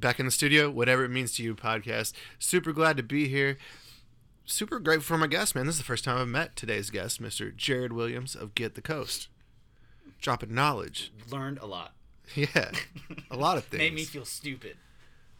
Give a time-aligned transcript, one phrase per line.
[0.00, 2.12] back in the studio, whatever it means to you, podcast.
[2.38, 3.58] Super glad to be here.
[4.44, 5.66] Super grateful for my guest, man.
[5.66, 7.54] This is the first time I've met today's guest, Mr.
[7.54, 9.28] Jared Williams of Get the Coast.
[10.20, 11.12] Dropping knowledge.
[11.30, 11.92] Learned a lot.
[12.36, 12.70] Yeah,
[13.28, 13.78] a lot of things.
[13.80, 14.76] Made me feel stupid.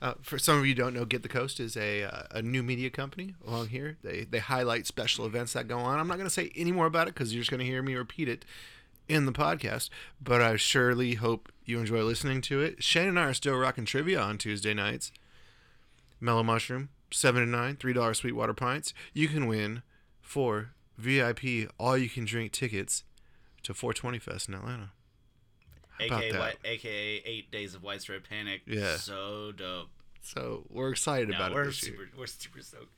[0.02, 2.42] Uh, for some of you who don't know, Get the Coast is a uh, a
[2.42, 3.96] new media company along here.
[4.02, 6.00] They they highlight special events that go on.
[6.00, 7.80] I'm not going to say any more about it because you're just going to hear
[7.80, 8.44] me repeat it
[9.10, 9.90] in the podcast.
[10.22, 12.82] But I surely hope you enjoy listening to it.
[12.82, 15.12] Shane and I are still rocking trivia on Tuesday nights.
[16.20, 18.94] Mellow Mushroom, seven to nine, three dollar Sweetwater pints.
[19.12, 19.82] You can win
[20.20, 23.04] four VIP all you can drink tickets
[23.62, 24.90] to 420 Fest in Atlanta.
[25.98, 26.38] AKA?
[26.38, 28.62] White, AKA Eight Days of Widespread Panic.
[28.66, 28.96] Yeah.
[28.96, 29.88] So dope.
[30.22, 31.96] So we're excited No, about it we're this year.
[31.96, 32.94] super, we're super stoked.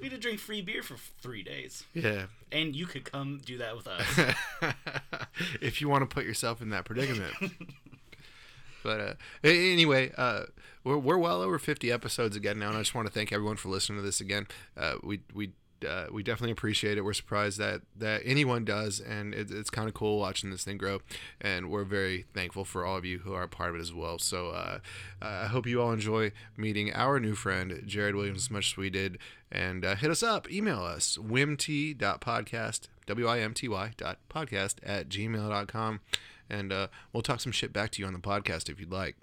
[0.00, 2.26] We to drink free beer for three days, Yeah.
[2.50, 4.34] and you could come do that with us.
[5.60, 7.34] if you want to put yourself in that predicament.
[8.82, 9.14] but uh,
[9.44, 10.44] anyway, uh,
[10.84, 13.56] we're, we're well over 50 episodes again now, and I just want to thank everyone
[13.56, 14.46] for listening to this again.
[14.76, 15.50] Uh, we we
[15.84, 17.02] uh, we definitely appreciate it.
[17.02, 20.78] We're surprised that that anyone does, and it, it's kind of cool watching this thing
[20.78, 21.00] grow.
[21.40, 23.92] And we're very thankful for all of you who are a part of it as
[23.92, 24.18] well.
[24.18, 24.78] So uh,
[25.20, 28.90] I hope you all enjoy meeting our new friend Jared Williams as much as we
[28.90, 29.18] did.
[29.52, 36.00] And uh, hit us up, email us wimty.podcast, w-i-m-t-y dot podcast at gmail.com.
[36.48, 39.16] And uh, we'll talk some shit back to you on the podcast if you'd like.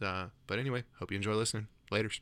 [0.00, 1.68] Uh, but anyway, hope you enjoy listening.
[1.90, 2.20] Laters.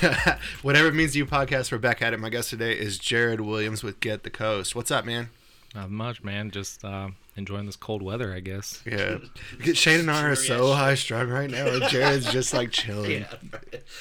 [0.62, 1.70] Whatever it means to you, podcast.
[1.70, 2.20] We're back at it.
[2.20, 4.74] My guest today is Jared Williams with Get the Coast.
[4.74, 5.28] What's up, man?
[5.74, 6.50] Not much, man.
[6.50, 8.82] Just uh, enjoying this cold weather, I guess.
[8.84, 9.18] Yeah,
[9.74, 11.66] Shane and I are so high strung right now.
[11.66, 13.10] and Jared's just like chilling.
[13.10, 13.34] yeah,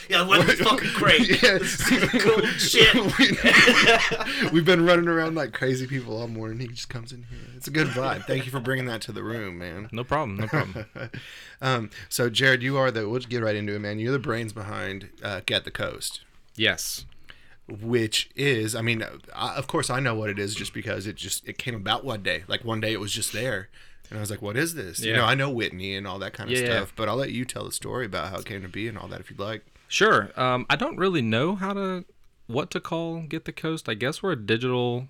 [0.09, 0.23] yeah.
[0.23, 1.41] The weather's fucking great.
[1.43, 1.59] Yeah.
[1.69, 2.93] This is cool shit.
[4.51, 6.59] we, have been running around like crazy people all morning.
[6.59, 7.39] He just comes in here.
[7.55, 8.25] It's a good vibe.
[8.25, 9.89] Thank you for bringing that to the room, man.
[9.91, 10.37] No problem.
[10.37, 10.85] No problem.
[11.61, 13.09] um, so Jared, you are the.
[13.09, 13.99] We'll just get right into it, man.
[13.99, 16.21] You're the brains behind uh, Get the Coast,
[16.55, 17.05] yes.
[17.71, 19.03] Which is, I mean,
[19.35, 22.03] I, of course I know what it is, just because it just it came about
[22.03, 22.43] one day.
[22.47, 23.69] Like one day it was just there,
[24.09, 26.33] and I was like, "What is this?" You know, I know Whitney and all that
[26.33, 26.75] kind of Yeah, yeah.
[26.77, 28.97] stuff, but I'll let you tell the story about how it came to be and
[28.97, 29.65] all that if you'd like.
[29.87, 30.29] Sure.
[30.35, 32.05] Um, I don't really know how to
[32.47, 33.87] what to call Get the Coast.
[33.89, 35.07] I guess we're a digital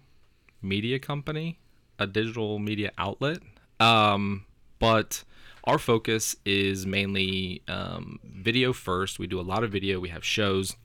[0.61, 1.59] media company,
[1.97, 3.39] a digital media outlet.
[3.79, 4.45] Um,
[4.79, 5.23] but
[5.65, 9.19] our focus is mainly um, video first.
[9.19, 9.99] We do a lot of video.
[9.99, 10.75] We have shows.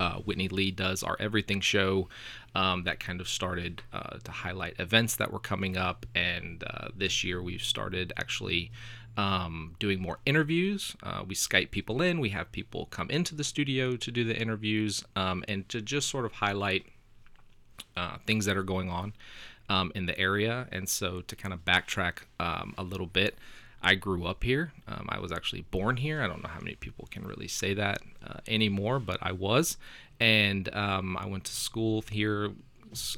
[0.00, 2.08] Uh, Whitney Lee does our Everything show
[2.54, 6.06] um, that kind of started uh, to highlight events that were coming up.
[6.14, 8.70] And uh, this year we've started actually
[9.16, 10.96] um, doing more interviews.
[11.02, 14.36] Uh, we Skype people in, we have people come into the studio to do the
[14.36, 16.86] interviews um, and to just sort of highlight
[17.96, 19.12] uh, things that are going on
[19.68, 20.66] um, in the area.
[20.72, 23.36] And so to kind of backtrack um, a little bit,
[23.84, 24.72] I grew up here.
[24.88, 26.22] Um, I was actually born here.
[26.22, 29.76] I don't know how many people can really say that uh, anymore, but I was.
[30.18, 32.52] And um, I went to school here,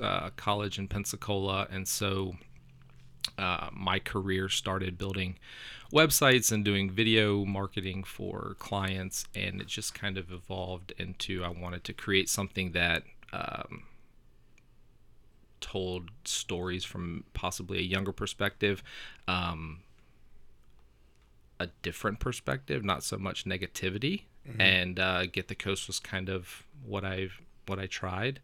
[0.03, 1.69] uh, college in Pensacola.
[1.71, 2.35] And so
[3.39, 5.39] uh, my career started building
[5.93, 11.49] websites and doing video marketing for clients and it just kind of evolved into i
[11.49, 13.85] wanted to create something that um,
[15.61, 18.83] told stories from possibly a younger perspective
[19.29, 19.81] um,
[21.59, 24.23] a different perspective not so much negativity
[24.61, 27.29] and uh, get the coast was kind of what i
[27.67, 28.41] what i tried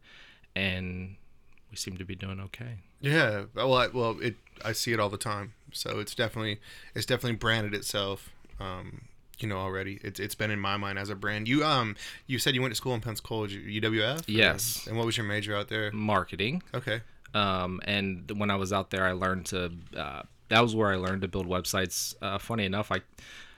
[0.57, 1.15] and
[1.71, 5.09] we seem to be doing okay Yeah, well, I, well, it I see it all
[5.09, 5.55] the time.
[5.73, 6.61] So it's definitely
[6.95, 8.31] it's definitely branded itself.
[8.61, 9.09] Um,
[9.39, 9.99] you know already.
[10.05, 11.49] It's it's been in my mind as a brand.
[11.49, 11.97] You um
[12.27, 14.23] you said you went to school in Pensacola, UWF.
[14.29, 14.87] Yes.
[14.87, 15.91] And what was your major out there?
[15.93, 17.01] marketing Okay.
[17.35, 19.73] Um, and when I was out there, I learned to.
[19.97, 22.15] Uh, that was where I learned to build websites.
[22.21, 23.01] Uh, funny enough, I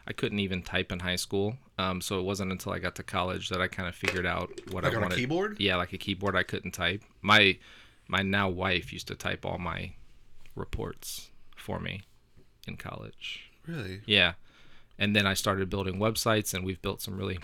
[0.07, 3.03] I couldn't even type in high school, um, so it wasn't until I got to
[3.03, 5.17] college that I kind of figured out what Like I on a wanted.
[5.17, 5.61] keyboard?
[5.61, 6.37] Yeah, like a keyboard.
[6.37, 7.03] I couldn't type.
[7.23, 7.59] My
[8.07, 9.93] my now wife used to type all my
[10.55, 12.03] reports for me
[12.69, 13.51] in college.
[13.67, 14.03] Really?
[14.07, 14.35] Yeah,
[14.99, 17.39] and then I started building websites, and we've built some really.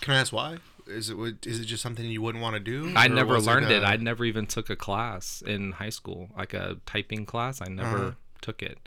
[0.00, 0.58] Can I ask why?
[0.90, 2.92] Is it would- it just something you wouldn't want to do?
[2.96, 3.82] I never learned it.
[3.84, 7.60] I never even took a class in high school, like a typing class.
[7.62, 8.10] I never Uh-huh.
[8.42, 8.78] took it.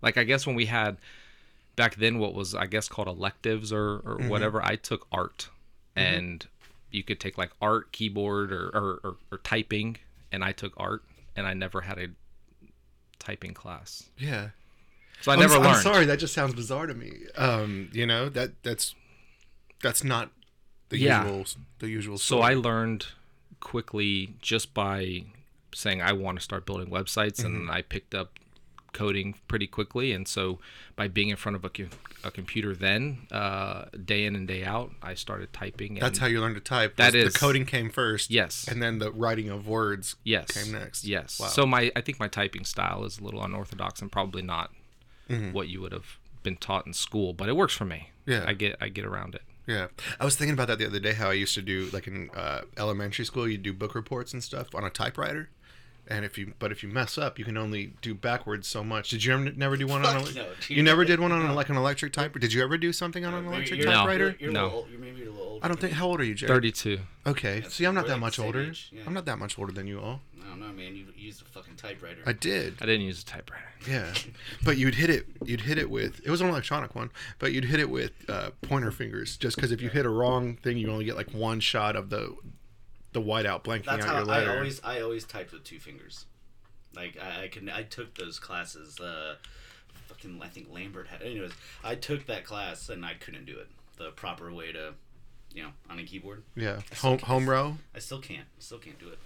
[0.00, 0.96] Like I guess when we had
[1.76, 4.28] back then, what was I guess called electives or or Mm-hmm.
[4.28, 4.62] whatever.
[4.64, 5.48] I took art,
[5.94, 6.46] and
[6.90, 9.98] you could take like art, keyboard, or or, or or typing,
[10.32, 11.02] and I took art,
[11.36, 12.08] and I never had a
[13.18, 14.08] typing class.
[14.18, 14.50] Yeah.
[15.20, 15.76] So I I'm never s- learned.
[15.76, 17.12] I'm sorry, that just sounds bizarre to me.
[17.36, 18.94] Um, you know that that's
[19.82, 20.30] that's not
[20.92, 21.22] the Yeah.
[21.24, 21.44] usual
[21.80, 22.18] the usual.
[22.18, 22.40] So.
[22.40, 23.06] I learned
[23.60, 25.24] quickly just by
[25.74, 27.70] saying I want to start building websites, and Mm-hmm.
[27.70, 28.38] I picked up
[28.92, 30.12] coding pretty quickly.
[30.12, 30.58] And so
[30.96, 31.86] by being in front of a, co-
[32.24, 35.92] a computer, then uh, day in and day out, I started typing.
[35.96, 36.96] And that's how you learn to type.
[36.96, 38.30] That is- the coding came first.
[38.30, 38.66] Yes.
[38.68, 40.16] and then the writing of words.
[40.24, 41.04] yes came next.
[41.04, 41.40] Yes.
[41.40, 41.46] Wow.
[41.48, 44.70] So my I think my typing style is a little unorthodox and probably not
[45.30, 45.52] Mm-hmm.
[45.52, 48.10] what you would have been taught in school, but it works for me.
[48.26, 48.44] Yeah.
[48.46, 49.42] I get I get around it.
[49.66, 49.88] Yeah,
[50.18, 51.12] I was thinking about that the other day.
[51.12, 54.42] How I used to do like in uh, elementary school, you do book reports and
[54.42, 55.50] stuff on a typewriter.
[56.08, 59.08] And if you, but if you mess up, you can only do backwards so much.
[59.10, 60.16] Did you ever never do one on?
[60.16, 60.24] A, no,
[60.60, 60.70] dude.
[60.70, 62.40] you never did one on a, like an electric typewriter.
[62.40, 64.30] Did you ever do something on an electric you're- typewriter?
[64.30, 64.64] You're, you're, No.
[64.64, 65.64] little old, you're maybe a little older.
[65.64, 65.92] I don't think.
[65.94, 66.52] How old are you, Jared?
[66.54, 66.98] Thirty-two.
[67.26, 68.72] Okay, Yeah, see, I'm not that much older.
[68.90, 69.02] yeah.
[69.06, 70.20] I'm not that much older than you all.
[70.44, 70.96] I don't know, man.
[70.96, 72.20] You used a fucking typewriter.
[72.26, 72.74] I did.
[72.82, 73.64] I didn't use a typewriter.
[73.88, 74.12] Yeah,
[74.64, 75.26] but you'd hit it.
[75.44, 76.20] You'd hit it with.
[76.24, 79.36] It was an electronic one, but you'd hit it with uh, pointer fingers.
[79.36, 82.10] Just because if you hit a wrong thing, you only get like one shot of
[82.10, 82.36] the
[83.12, 86.26] the whiteout blanking That's out how your I always I always typed with two fingers.
[86.94, 89.00] Like I, I can I took those classes.
[89.00, 89.36] Uh,
[90.06, 91.22] fucking I think Lambert had.
[91.22, 91.52] Anyways,
[91.84, 93.68] I took that class and I couldn't do it
[93.98, 94.94] the proper way to,
[95.54, 96.42] you know, on a keyboard.
[96.56, 97.76] yeah, home home row.
[97.94, 98.46] I still can't.
[98.58, 99.18] Still can't do it.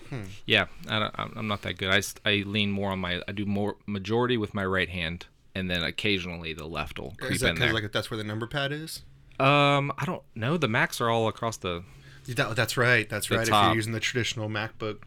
[0.47, 1.91] Yeah, I don't, I'm I'm not that good.
[1.93, 5.71] I, I lean more on my I do more majority with my right hand, and
[5.71, 7.69] then occasionally the left will creep Is that in there.
[7.69, 9.03] because like that's where the number pad is?
[9.39, 10.57] um, I don't know.
[10.57, 11.83] The Macs are all across the.
[12.27, 13.09] That, that's right.
[13.09, 13.43] That's The right.
[13.49, 15.03] If you're using the traditional MacBook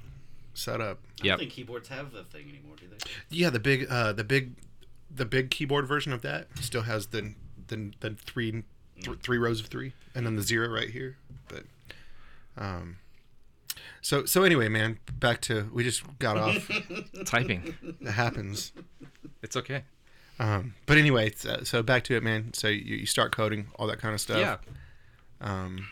[0.53, 0.99] setup.
[1.21, 1.31] I Yep.
[1.33, 2.97] don't think keyboards have the thing anymore, do they?
[3.29, 4.55] Yeah, the big uh, the big
[5.13, 7.33] the big keyboard version of that still has the
[7.67, 8.63] the, the three
[9.01, 11.17] th- three rows of three and then the zero right here.
[11.49, 11.63] But
[12.57, 12.97] um,
[14.01, 16.69] so so anyway, man, back to we just got off.
[17.25, 17.75] typing.
[18.01, 18.71] it happens.
[19.41, 19.83] It's okay.
[20.39, 22.53] Um, but anyway, so, so back to it, man.
[22.53, 24.37] So you, you start coding, all that kind of stuff.
[24.37, 24.57] Yeah.
[25.41, 25.87] Um,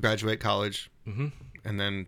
[0.00, 1.32] graduate college, Mhm.
[1.64, 2.06] and then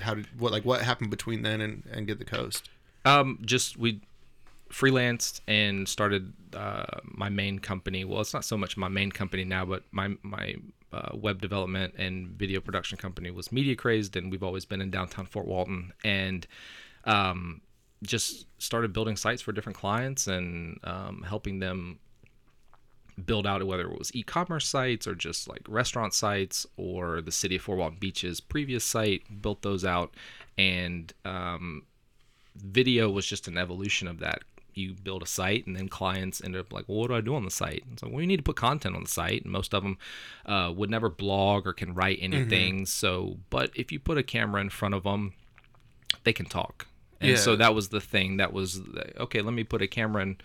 [0.00, 2.68] how did what like what happened between then and, and get the coast?
[3.04, 4.00] Um, just we
[4.70, 8.04] freelanced and started uh, my main company.
[8.04, 10.56] Well, it's not so much my main company now, but my my
[10.92, 14.90] uh, web development and video production company was Media Crazed, and we've always been in
[14.90, 16.46] downtown Fort Walton, and
[17.04, 17.60] um,
[18.02, 21.98] just started building sites for different clients and um, helping them
[23.24, 27.56] build out whether it was e-commerce sites or just like restaurant sites or the city
[27.56, 30.14] of Fort Walton Beach's previous site built those out.
[30.56, 31.82] And um,
[32.56, 34.42] video was just an evolution of that.
[34.74, 37.34] You build a site and then clients end up like well what do i do
[37.34, 37.84] on the site?
[37.92, 39.42] It's like well you need to put content on the site.
[39.42, 39.98] And most of them
[40.46, 42.86] uh, would never blog or can write anything.
[42.86, 45.34] So but if you put a camera in front of them
[46.24, 46.86] they can talk
[47.22, 48.80] and so that was the thing that was
[49.18, 50.36] okay let me put a camera in,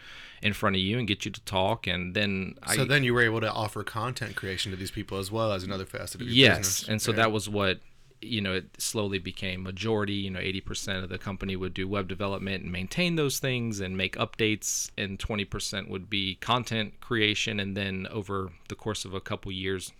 [0.41, 1.87] in front of you and get you to talk.
[1.87, 5.17] And then So i then you were able to offer content creation to these people
[5.17, 6.57] as well as another facet of your yes.
[6.57, 6.81] business.
[6.81, 7.17] Yes, and so Yeah.
[7.17, 7.79] that was what
[8.21, 10.13] you know it slowly became majority.
[10.13, 13.95] You know 80% of the company would do web development and maintain those things and
[13.95, 17.59] make updates and 20% would be content creation.
[17.59, 19.91] And then over the course of a couple years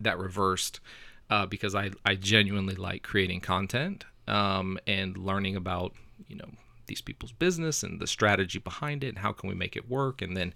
[0.00, 0.80] that reversed
[1.30, 5.92] uh, because I, I genuinely like creating content um, and learning about
[6.28, 6.48] you know
[6.86, 10.20] these people's business and the strategy behind it and how can we make it work
[10.20, 10.52] and then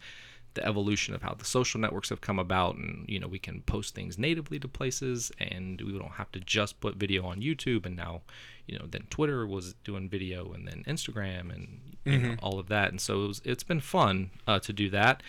[0.54, 3.62] the evolution of how the social networks have come about and you know we can
[3.62, 7.86] post things natively to places and we don't have to just put video on YouTube
[7.86, 8.22] and now
[8.66, 12.68] you know then Twitter was doing video and then Instagram and you know, all of
[12.68, 15.22] that and so it was, it's been fun uh, to do that.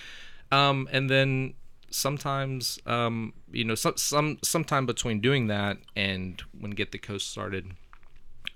[0.52, 1.54] Um, and then
[1.92, 7.30] sometimes um, you know some some sometime between doing that and when Get the Coast
[7.30, 7.72] started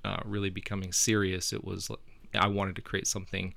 [0.03, 1.89] uh, really becoming serious, it was
[2.33, 3.53] I wanted to create something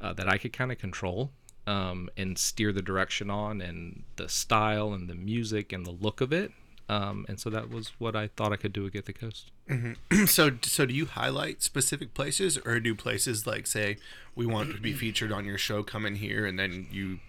[0.00, 1.30] uh, that I could kind of control
[1.66, 6.20] um, and steer the direction on and the style and the music and the look
[6.20, 6.52] of it.
[6.88, 9.50] Um, and so that was what I thought I could do with Get the Coast.
[10.26, 13.96] so so do you highlight specific places or do places like say
[14.34, 17.20] we want to be featured on your show come in here and then you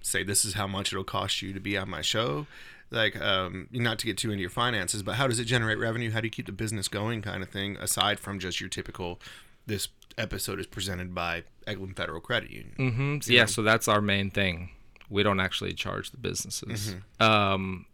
[0.00, 2.46] say this is how much it'll cost you to be on my show
[2.92, 6.10] like um not to get too into your finances but how does it generate revenue
[6.10, 9.18] how do you keep the business going kind of thing aside from just your typical
[9.66, 14.30] this episode is presented by Eglin Federal Credit Union hmm Yeah, so that's our main
[14.30, 14.70] thing.
[15.08, 16.94] We don't actually charge the businesses.
[17.20, 17.86] Um,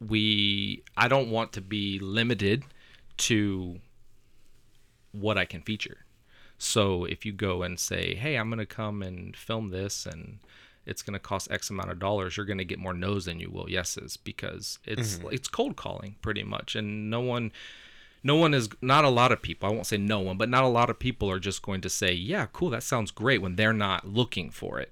[0.00, 2.64] we I don't want to be limited
[3.18, 3.80] to
[5.12, 5.98] what I can feature.
[6.58, 10.38] So if you go and say, "Hey, I'm going to come and film this and
[10.86, 13.40] it's going to cost X amount of dollars," you're going to get more no's than
[13.40, 17.52] you will yeses because it's it's cold calling pretty much, and no one
[18.22, 19.68] no one is not a lot of people.
[19.68, 21.90] I won't say no one, but not a lot of people are just going to
[21.90, 24.90] say, "Yeah, cool, that sounds great" when they're not looking for it.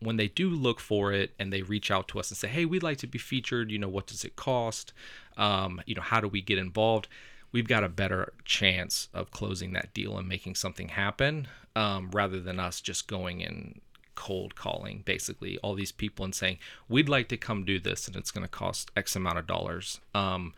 [0.00, 2.64] When they do look for it and they reach out to us and say, "Hey,
[2.66, 3.70] we'd like to be featured.
[3.70, 4.92] You know, what does it cost?
[5.36, 7.08] Um, you know, how do we get involved?"
[7.52, 12.40] We've got a better chance of closing that deal and making something happen, um, rather
[12.40, 13.80] than us just going and
[14.14, 18.16] cold calling basically all these people and saying we'd like to come do this and
[18.16, 20.54] it's going to cost x amount of dollars um,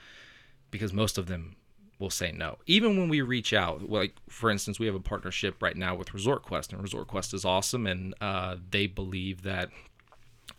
[0.71, 1.57] because most of them
[1.99, 2.59] will say no.
[2.67, 6.13] Even when we reach out, like for instance, we have a partnership right now with
[6.13, 9.71] Resort Quest, and Resort Quest is awesome, and uh, they believe that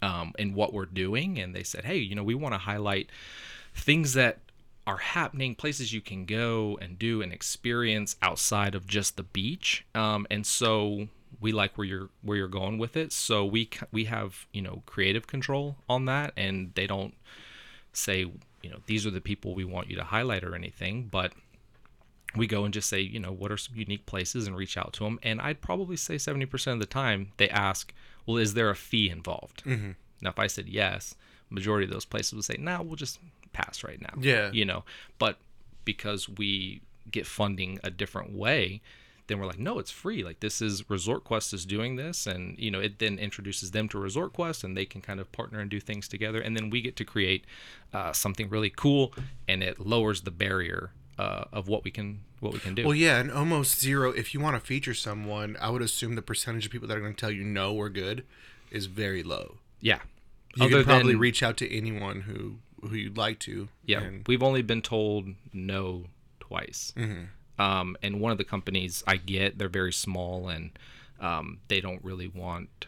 [0.02, 3.10] um, in what we're doing, and they said, hey, you know, we want to highlight
[3.76, 4.40] things that
[4.86, 9.86] are happening, places you can go and do and experience outside of just the beach,
[9.94, 11.08] um, and so
[11.40, 13.12] we like where you're where you're going with it.
[13.12, 17.14] So we we have you know creative control on that, and they don't
[17.94, 18.20] say
[18.64, 21.32] you know these are the people we want you to highlight or anything but
[22.36, 24.94] we go and just say you know what are some unique places and reach out
[24.94, 27.94] to them and i'd probably say 70% of the time they ask
[28.26, 29.92] well is there a fee involved mm-hmm.
[30.22, 31.16] now if i said yes
[31.50, 33.20] majority of those places would say nah we'll just
[33.54, 34.52] pass right now Yeah.
[34.52, 34.84] you know
[35.18, 35.38] but
[35.86, 38.82] because we get funding a different way
[39.28, 42.58] then we're like no it's free like this is resort quest is doing this and
[42.58, 45.60] you know it then introduces them to resort quest and they can kind of partner
[45.60, 47.44] and do things together and then we get to create
[47.94, 49.14] uh, something really cool
[49.48, 52.94] and it lowers the barrier uh, of what we can what we can do Well,
[52.94, 54.12] yeah, and almost zero.
[54.12, 57.00] If you want to feature someone, I would assume the percentage of people that are
[57.02, 58.24] going to tell you no or good
[58.70, 59.58] is very low.
[59.82, 60.02] yeah
[60.56, 63.70] You Other can probably than- reach out to anyone who who you'd like to.
[63.84, 66.06] Yeah, and- we've only been told no
[66.40, 66.94] twice.
[67.60, 70.78] Um, and one of the companies I get, they're very small and
[71.20, 72.88] um, they don't really want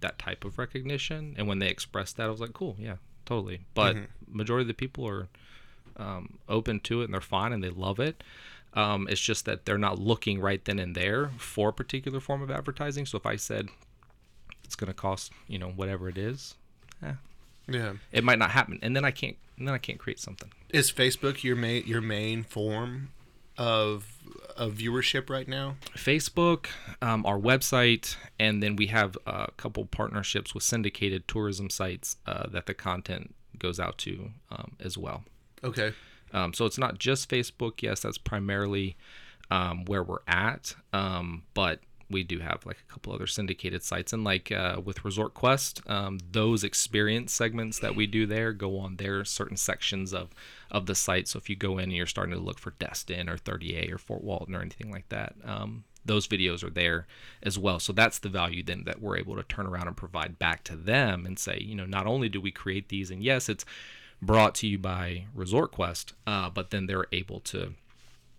[0.00, 1.34] that type of recognition.
[1.38, 3.60] And when they expressed that, I was like, cool, yeah, totally.
[3.74, 5.28] But majority of the people are
[5.96, 8.22] um, open to it and they're fine and they love it.
[8.74, 12.42] Um, it's just that they're not looking right then and there for a particular form
[12.42, 13.06] of advertising.
[13.06, 13.68] So if I said
[14.64, 16.54] it's going to cost, you know, whatever it is,
[17.02, 17.14] eh,
[17.68, 17.94] yeah.
[18.12, 18.78] it might not happen.
[18.82, 20.52] And then I can't, and then I can't create something.
[20.70, 23.10] Is Facebook your main your main form
[23.58, 24.06] of
[24.56, 25.76] of viewership right now?
[25.94, 26.66] Facebook,
[27.00, 32.48] um, our website, and then we have a couple partnerships with syndicated tourism sites uh,
[32.50, 35.24] that the content goes out to um, as well.
[35.64, 35.92] Okay.
[36.32, 37.82] Um, so it's not just Facebook.
[37.82, 38.96] Yes, that's primarily
[39.50, 41.80] um, where we're at, um, but
[42.10, 45.80] we do have like a couple other syndicated sites, and like uh, with Resort Quest,
[45.88, 50.30] um, those experience segments that we do there go on their certain sections of
[50.70, 51.28] of the site.
[51.28, 53.98] So if you go in and you're starting to look for Destin or 30A or
[53.98, 57.06] Fort Walton or anything like that, um, those videos are there
[57.42, 57.78] as well.
[57.78, 60.76] So that's the value then that we're able to turn around and provide back to
[60.76, 63.64] them and say, you know, not only do we create these, and yes, it's
[64.22, 67.74] brought to you by Resort Quest, uh, but then they're able to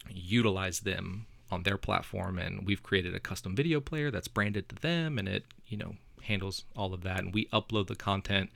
[0.10, 4.76] utilize them on their platform and we've created a custom video player that's branded to
[4.76, 8.50] them and it you know handles all of that and we upload the content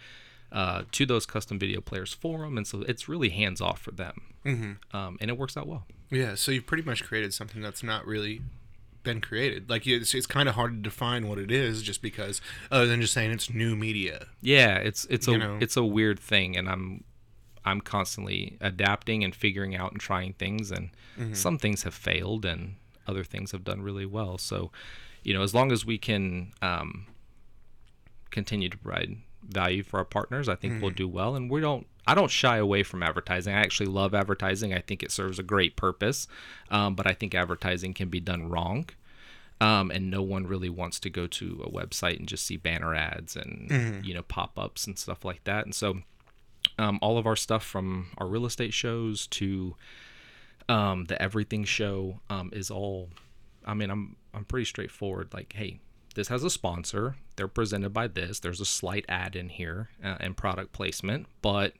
[0.51, 3.91] uh, to those custom video players for them and so it's really hands off for
[3.91, 4.95] them mm-hmm.
[4.95, 6.35] um, and it works out well Yeah.
[6.35, 8.41] So you've pretty much created something that's not really
[9.03, 9.69] been created.
[9.69, 13.01] Like it's, it's kind of hard to define what it is, just because other than
[13.01, 14.27] just saying it's new media.
[14.41, 15.57] yeah it's it's a know.
[15.61, 17.03] it's a weird thing and i'm
[17.65, 20.89] i'm constantly adapting and figuring out and trying things and
[21.35, 22.75] some things have failed and
[23.07, 24.37] other things have done really well.
[24.37, 24.71] So
[25.23, 27.07] you know as long as we can um,
[28.31, 31.35] continue to provide value for our partners i think we'll do well.
[31.35, 33.53] And we don't i don't shy away from advertising.
[33.53, 34.73] I actually love advertising.
[34.73, 36.27] I think it serves a great purpose.
[36.71, 38.89] Um, but i think advertising can be done wrong.
[39.61, 42.93] Um, and no one really wants to go to a website and just see banner
[42.93, 45.65] ads and you know pop-ups and stuff like that.
[45.65, 45.99] And so
[46.77, 49.75] um, all of our stuff from our real estate shows to
[50.67, 53.09] um, the everything show um, is all
[53.65, 55.33] i mean i'm i'm pretty straightforward.
[55.33, 55.79] Like hey
[56.15, 57.17] this has a sponsor.
[57.35, 58.39] They're presented by this.
[58.39, 61.27] There's a slight ad in here uh, and product placement.
[61.41, 61.73] But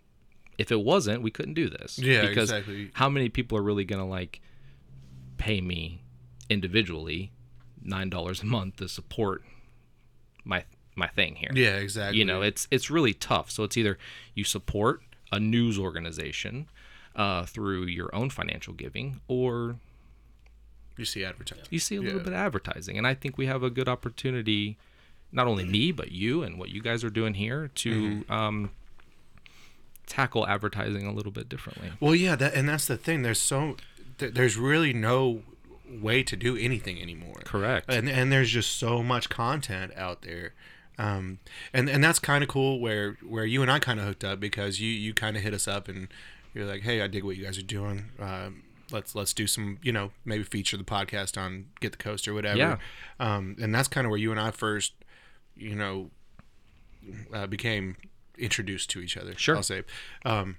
[0.58, 1.98] if it wasn't we couldn't do this.
[1.98, 2.92] Yeah, because exactly.
[2.94, 4.42] how many people are really gonna like
[5.38, 6.04] pay me
[6.50, 7.32] individually
[7.82, 9.44] nine dollars a month to support
[10.44, 10.64] my
[10.96, 11.52] my thing here?
[11.54, 12.20] Yeah, exactly.
[12.20, 13.50] you know it's it's really tough.
[13.50, 13.98] So it's either
[14.34, 15.02] you support
[15.32, 16.68] a news organization
[17.16, 19.78] uh, through your own financial giving or
[20.98, 21.66] you see advertising.
[21.70, 22.24] you see a little Yeah.
[22.24, 24.78] bit of advertising and i think we have a good opportunity
[25.32, 28.32] not only me but you and what you guys are doing here to Mm-hmm.
[28.32, 28.70] um,
[30.06, 33.24] tackle advertising a little bit differently Well, yeah, that and that's the thing.
[33.24, 33.76] There's so
[34.20, 35.42] th- there's really no
[35.90, 37.42] way to do anything anymore.
[37.44, 37.92] Correct.
[37.92, 40.54] And and there's just so much content out there.
[41.00, 41.40] Um,
[41.74, 44.40] and and that's kind of cool where where you and I kind of hooked up
[44.40, 46.08] because you you kind of hit us up and
[46.56, 48.06] you're like, hey, I dig what you guys are doing.
[48.20, 52.28] Um, let's let's do some, you know, maybe feature the podcast on Get the Coast
[52.28, 52.58] or whatever.
[52.58, 52.78] Yeah.
[53.20, 54.94] Um, and that's kind of where you and I first,
[55.56, 56.10] you know,
[57.34, 57.98] uh, became
[58.38, 59.34] introduced to each other.
[59.38, 59.56] Sure.
[59.58, 59.84] I'll say.
[60.26, 60.58] Um,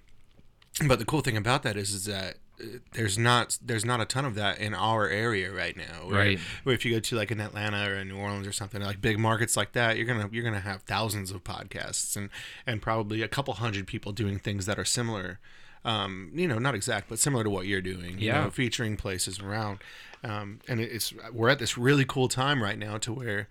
[0.86, 4.04] but the cool thing about that is, is that uh, there's not there's not a
[4.04, 6.06] ton of that in our area right now.
[6.06, 6.38] where- Right.
[6.64, 9.00] Where if you go to like an Atlanta or a New Orleans or something like
[9.00, 12.28] big markets like that, you're gonna you're gonna have thousands of podcasts and
[12.66, 15.38] and probably a couple hundred people doing things that are similar.
[15.86, 18.18] Um, you know, not exact, but similar to what you're doing.
[18.18, 18.44] You Yeah.
[18.44, 19.78] know, featuring places around.
[20.24, 23.46] Um, and it's we're at this really cool time right now to where,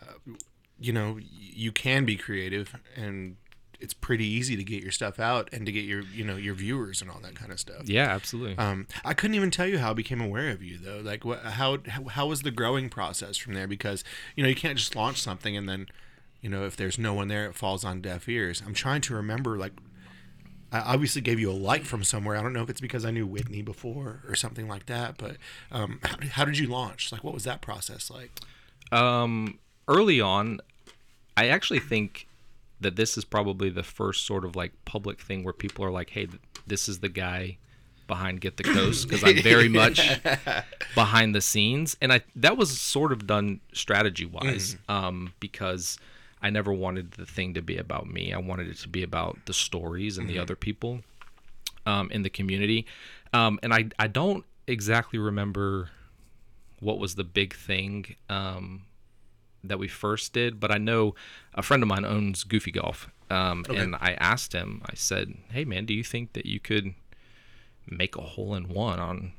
[0.00, 0.14] uh,
[0.80, 3.36] you know, you can be creative and
[3.78, 6.54] it's pretty easy to get your stuff out and to get your you know your
[6.54, 7.88] viewers and all that kind of stuff.
[7.88, 8.56] Yeah, absolutely.
[8.58, 11.00] Um, I couldn't even tell you how I became aware of you though.
[11.04, 13.68] Like, what, how, how how was the growing process from there?
[13.68, 14.02] Because
[14.34, 15.86] you know you can't just launch something and then,
[16.40, 18.62] you know, if there's no one there, it falls on deaf ears.
[18.66, 19.56] I'm trying to remember.
[19.58, 19.74] Like,
[20.72, 22.36] I obviously gave you a like from somewhere.
[22.36, 25.16] I don't know if it's because I knew Whitney before or something like that.
[25.16, 25.36] But
[25.70, 27.12] um, how, did- how did you launch?
[27.12, 28.30] Like, what was that process like?
[28.92, 29.58] Um,
[29.88, 30.60] early on,
[31.36, 32.26] I actually think
[32.80, 36.10] that this is probably the first sort of like public thing where people are like,
[36.10, 36.28] "Hey,
[36.66, 37.56] this is the guy
[38.06, 40.00] behind Get the Coast," because I'm very much
[40.94, 45.98] behind the scenes, and I that was sort of done strategy wise, um, because
[46.46, 48.32] I never wanted the thing to be about me.
[48.32, 51.00] I wanted it to be about the stories and the other people
[51.84, 52.86] um, in the community,
[53.32, 55.90] um, and I I don't exactly remember
[56.78, 58.84] what was the big thing um,
[59.64, 61.16] that we first did, but I know
[61.52, 64.82] a friend of mine owns Goofy Golf, um, and I asked him.
[64.86, 66.94] I said, "Hey, man, do you think that you could
[67.88, 69.32] make a hole in one on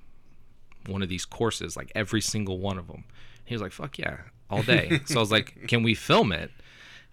[0.88, 3.06] one of these courses, like every single one of them?"
[3.46, 4.18] He was like, "Fuck yeah,
[4.50, 6.52] all day." so I was like, "Can we film it?"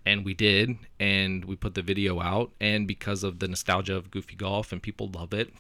[0.06, 2.50] And we did, and we put the video out.
[2.60, 5.52] And because of the nostalgia of Goofy Golf, and people love it,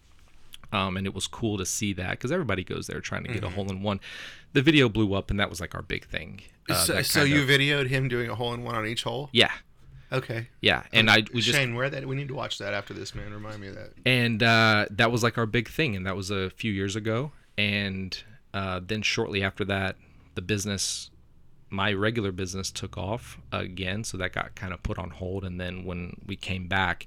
[0.72, 3.42] um, and it was cool to see that because everybody goes there trying to get
[3.44, 4.00] a hole in one.
[4.52, 6.42] The video blew up, and that was like our big thing.
[6.68, 9.28] Uh, so so you of- videoed him doing a hole in one on each hole?
[9.32, 9.50] yeah,
[10.12, 10.48] Okay.
[10.60, 12.06] yeah, and I we just Shane, where that?
[12.06, 13.32] We need to watch that after this, man.
[13.32, 13.92] Remind me of that.
[14.06, 17.32] and uh, that was like our big thing, and that was a few years ago.
[17.56, 18.16] And
[18.52, 19.96] uh, then shortly after that,
[20.34, 21.10] the business,
[21.74, 25.44] my regular business, took off again, so that got kind of put on hold.
[25.44, 27.06] And then when we came back,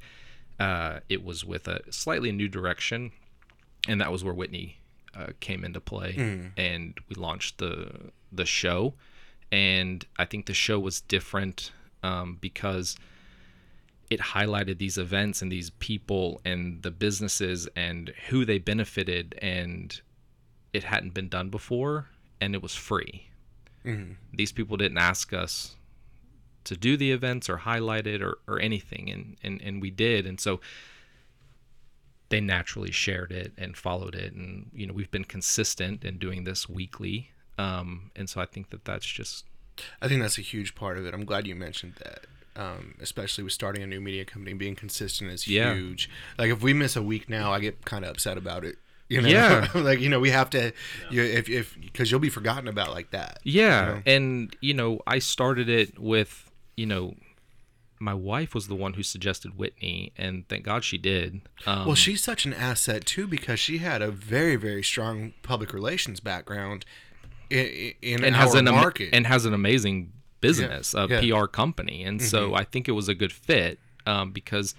[0.59, 3.11] uh, it was with a slightly new direction,
[3.87, 4.77] and that was where Whitney
[5.15, 6.13] uh, came into play,
[6.57, 8.93] and we launched the the show.
[9.51, 11.71] And I think the show was different
[12.03, 12.97] um, because
[14.09, 20.01] it highlighted these events and these people and the businesses and who they benefited and
[20.73, 22.07] it hadn't been done before
[22.39, 23.27] and it was free
[24.33, 25.75] these people didn't ask us
[26.65, 30.25] to do the events or highlight it or, or anything and, and and we did
[30.25, 30.59] and so
[32.29, 36.43] they naturally shared it and followed it and you know we've been consistent in doing
[36.43, 39.45] this weekly um, and so i think that that's just
[40.01, 41.13] I think that's a huge part of it.
[41.13, 42.25] I'm glad you mentioned that.
[42.55, 45.75] Um, especially with starting a new media company, being consistent is Yeah.
[45.75, 46.09] huge.
[46.39, 48.77] Like if we miss a week now, I get kind of upset about it.
[49.09, 49.69] You know, Yeah.
[49.75, 50.73] like you know, we have to,
[51.09, 53.39] you, if if because you'll be forgotten about like that.
[53.43, 54.01] Yeah, know?
[54.05, 57.15] and you know, I started it with you know,
[57.99, 61.41] my wife was the one who suggested Whitney, and thank God she did.
[61.65, 65.73] Um, Well, she's such an asset too because she had a very very strong public
[65.73, 66.85] relations background
[67.49, 69.09] in, in and our has an ama- market.
[69.13, 71.21] and has an amazing business, a yeah.
[71.21, 71.39] Mm-hmm.
[71.39, 74.75] PR company, and so I think it was a good fit um, because,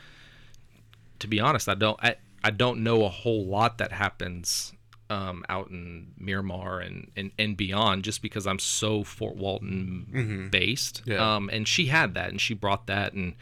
[1.18, 4.72] to be honest, I don't I, I don't know a whole lot that happens.
[5.10, 11.00] Um, out in Miramar and, and, and beyond, just because I'm so Fort Walton based,
[11.00, 11.12] Mm-hmm.
[11.12, 11.36] Yeah.
[11.36, 13.32] um, and she had that, and she brought that, and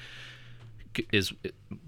[1.13, 1.33] is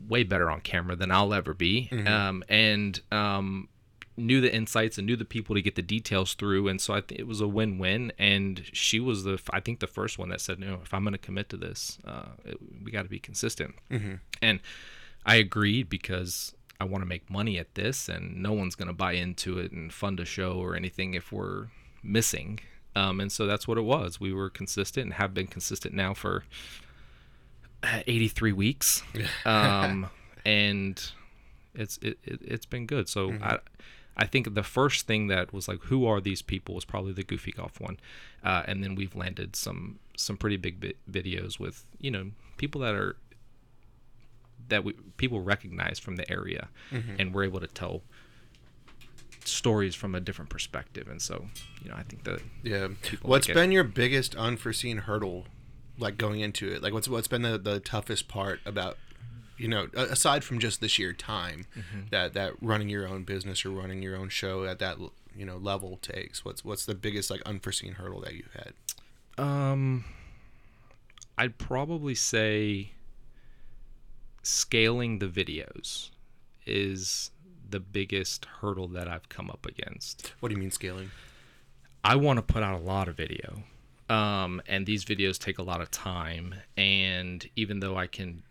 [0.09, 2.09] way better on camera than I'll ever be, Mm-hmm.
[2.09, 3.69] um, and um,
[4.17, 7.01] knew the insights and knew the people to get the details through, and so I
[7.01, 8.11] think it was a win-win.
[8.19, 11.13] And she was the, I think, the first one that said, "No, if I'm going
[11.13, 13.77] to commit to this, uh, it, we got to be consistent."
[14.43, 14.59] And
[15.25, 18.95] I agreed because I want to make money at this, and no one's going to
[18.95, 21.67] buy into it and fund a show or anything if we're
[22.03, 22.61] missing.
[22.95, 24.21] Um, and so that's what it was.
[24.21, 26.45] We were consistent and have been consistent now for
[27.83, 29.03] uh, 83 weeks.
[29.45, 30.11] Um,
[30.45, 31.13] and
[31.75, 33.09] it's it, it, it's been good.
[33.09, 33.59] So I
[34.17, 37.23] I think the first thing that was like, who are these people, was probably the
[37.23, 37.99] Goofy Golf one,
[38.45, 42.81] uh, and then we've landed some some pretty big vi- videos with you know people
[42.81, 43.17] that are
[44.69, 48.03] that we people recognize from the area, and we're able to tell
[49.45, 51.09] stories from a different perspective.
[51.09, 51.47] And so
[51.83, 52.89] you know I think that yeah.
[53.23, 53.55] What's like it.
[53.55, 55.47] been your biggest unforeseen hurdle,
[55.99, 56.83] like going into it?
[56.83, 58.99] Like what's what's been the, the toughest part about
[59.57, 62.01] you know, aside from just the sheer time Mm-hmm.
[62.11, 64.99] that that running your own business or running your own show at that
[65.35, 66.45] you know level takes?
[66.45, 68.73] What's what's the biggest like unforeseen hurdle that you've had?
[69.37, 70.05] Um,
[71.37, 72.91] I'd probably say
[74.49, 76.11] scaling the videos
[76.67, 77.31] is
[77.69, 80.33] the biggest hurdle that I've come up against.
[80.41, 81.11] What do you mean scaling?
[82.03, 83.63] I want to put out a lot of video.
[84.09, 86.55] Um, and these videos take a lot of time.
[86.79, 88.43] And even though I can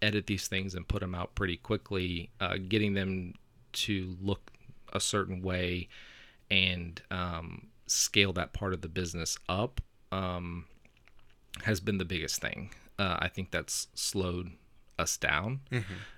[0.00, 3.34] edit these things and put them out pretty quickly, uh, getting them
[3.72, 4.52] to look
[4.92, 5.88] a certain way
[6.52, 9.80] and um, scale that part of the business up
[10.12, 10.66] um,
[11.64, 12.70] has been the biggest thing.
[12.96, 14.52] Uh, I think that's slowed
[14.98, 15.60] us down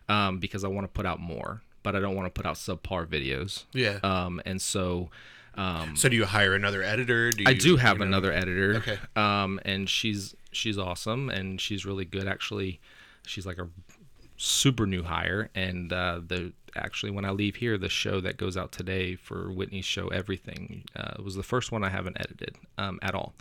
[0.08, 2.56] um, because I want to put out more, but I don't want to put out
[2.56, 3.64] subpar videos.
[3.72, 3.98] Yeah.
[4.02, 5.10] Um, and so
[5.54, 7.30] Um, so do you hire another editor?
[7.30, 8.76] Do you, I do have you know- another editor.
[8.76, 8.98] Okay.
[9.16, 12.26] Um, and she's she's awesome and she's really good.
[12.28, 12.80] Actually,
[13.26, 13.68] she's like a
[14.36, 15.48] super new hire.
[15.54, 19.50] And uh, the actually when I leave here, the show that goes out today for
[19.50, 23.34] Whitney's show, everything uh, was the first one I haven't edited um, at all.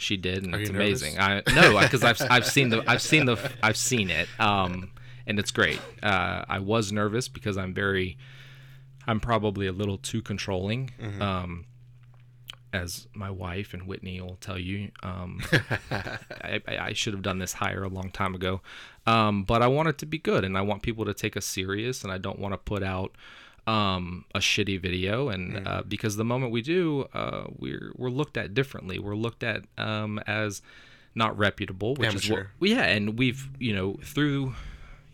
[0.00, 1.18] She did, and Are it's amazing.
[1.18, 4.28] I no, because I've I've seen the I've seen the I've seen it.
[4.40, 4.92] Um,
[5.26, 5.78] and it's great.
[6.02, 8.16] Uh, I was nervous because I'm very
[9.06, 10.90] I'm probably a little too controlling.
[11.20, 11.66] Um,
[12.72, 15.42] as my wife and Whitney will tell you, um,
[15.90, 18.62] I, I I should have done this hire a long time ago.
[19.06, 21.44] Um, but I want it to be good, and I want people to take us
[21.44, 23.14] serious, and I don't want to put out
[23.66, 25.28] um, a shitty video.
[25.28, 28.98] And uh, because the moment we do, uh, we're we're looked at differently.
[28.98, 30.62] We're looked at um, as
[31.14, 32.50] not reputable, which is what Amateur.
[32.60, 34.54] well, yeah, and we've you know through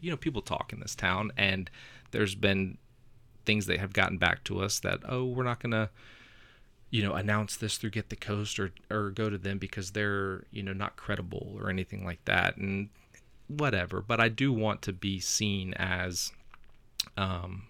[0.01, 1.71] you know people talk in this town, and
[2.11, 2.79] there's been
[3.45, 5.89] things that have gotten back to us that oh we're not gonna
[6.91, 10.45] you know announce this through get the coast or or go to them because they're
[10.51, 12.89] you know not credible or anything like that and
[13.49, 16.33] whatever but i do want to be seen as
[17.17, 17.66] um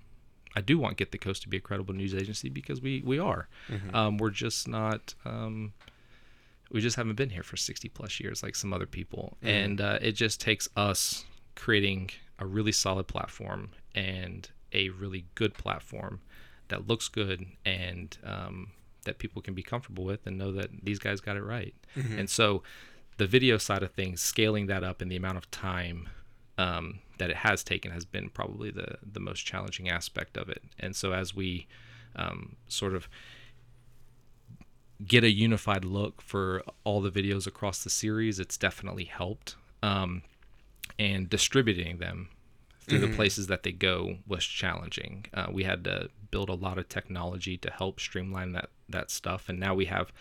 [0.56, 3.18] i do want get the coast to be a credible news agency because we we
[3.18, 3.48] are.
[3.92, 5.72] Um we're just not um
[6.70, 9.36] we just haven't been here for 60 plus years like some other people.
[9.42, 15.54] And uh, it just takes us creating a really solid platform and a really good
[15.54, 16.20] platform
[16.68, 18.72] that looks good and um,
[19.04, 21.72] that people can be comfortable with and know that these guys got it right.
[22.18, 22.64] And so
[23.16, 26.08] the video side of things scaling that up in the amount of time
[26.58, 30.62] um, that it has taken has been probably the the most challenging aspect of it
[30.78, 31.66] and so as we
[32.14, 33.08] um, sort of
[35.06, 39.56] get a unified look for all the videos across the series, it's definitely helped.
[39.82, 40.22] Um,
[40.98, 42.30] and distributing them
[42.80, 45.26] through the places that they go was challenging.
[45.34, 49.48] Uh, we had to build a lot of technology to help streamline that that stuff,
[49.48, 50.12] and now we have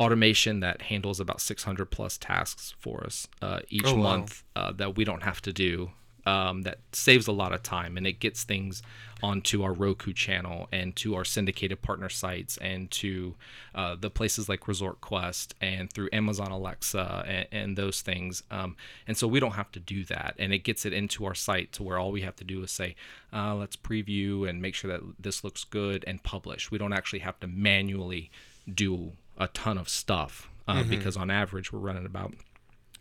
[0.00, 4.02] automation that handles about 600 plus tasks for us uh, each Oh, wow.
[4.02, 5.92] month uh, that we don't have to do.
[6.24, 8.80] Um, that saves a lot of time and it gets things
[9.22, 13.34] onto our Roku channel and to our syndicated partner sites and to
[13.74, 18.42] uh, the places like Resort Quest and through Amazon Alexa and, and those things.
[18.50, 20.34] Um, and so we don't have to do that.
[20.38, 22.70] And it gets it into our site to where all we have to do is
[22.70, 22.96] say,
[23.32, 26.70] uh, let's preview and make sure that this looks good and publish.
[26.70, 28.30] We don't actually have to manually
[28.72, 32.34] do a ton of stuff uh, because on average we're running about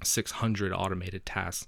[0.03, 1.67] 600 automated tasks.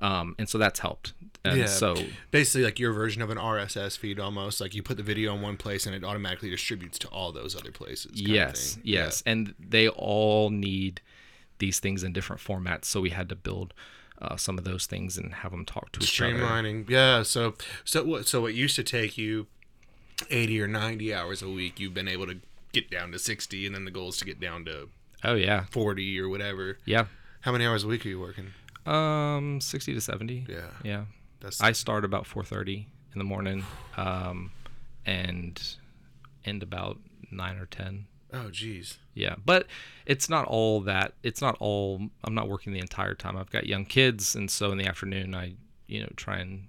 [0.00, 1.12] Um, and so that's helped.
[1.44, 1.66] And Yeah.
[1.66, 1.94] so
[2.30, 5.40] basically like your version of an RSS feed almost like you put the video in
[5.42, 8.12] one place and it automatically distributes to all those other places.
[8.12, 8.82] kind of yes, thing.
[8.86, 11.00] yes, and they all need
[11.58, 12.86] these things in different formats.
[12.86, 13.72] So we had to build
[14.20, 16.34] uh, some of those things and have them talk to each other.
[16.34, 16.88] streamlining.
[16.90, 17.22] Yeah.
[17.22, 19.46] So so what so what used to take you
[20.30, 22.36] eighty or ninety hours a week, you've been able to
[22.72, 24.88] get down to sixty, and then the goal is to get down to
[25.24, 26.78] Oh yeah, forty or whatever.
[26.84, 27.06] yeah.
[27.42, 28.48] How many hours a week are you working?
[28.86, 30.46] Um, sixty to seventy.
[30.48, 30.70] Yeah.
[30.82, 31.04] yeah.
[31.40, 33.64] That's I start about four thirty in the morning,
[33.96, 34.52] um,
[35.06, 35.60] and
[36.44, 36.98] end about
[37.30, 38.06] nine or ten.
[38.32, 38.98] oh geez.
[39.14, 39.66] Yeah, but
[40.06, 41.14] it's not all that.
[41.22, 42.00] It's not all.
[42.24, 43.36] I'm not working the entire time.
[43.36, 45.54] I've got young kids, and so in the afternoon, I
[45.86, 46.68] you know try and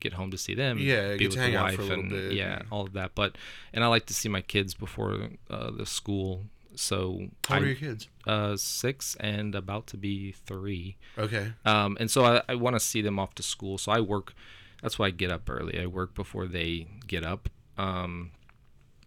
[0.00, 0.78] get home to see them.
[0.78, 2.58] Yeah, be get with to hang the out wife, for a little and bit, yeah,
[2.60, 3.14] and- all of that.
[3.14, 3.36] But
[3.72, 6.46] and I like to see my kids before uh, the school.
[6.78, 8.08] So How old I- are your kids?
[8.26, 10.96] uh, six and about to be three.
[11.18, 11.52] Okay.
[11.64, 13.78] Um, and so I, I want to see them off to school.
[13.78, 14.34] So I work.
[14.82, 15.80] That's why I get up early.
[15.80, 17.48] I work before they get up.
[17.76, 18.30] Um,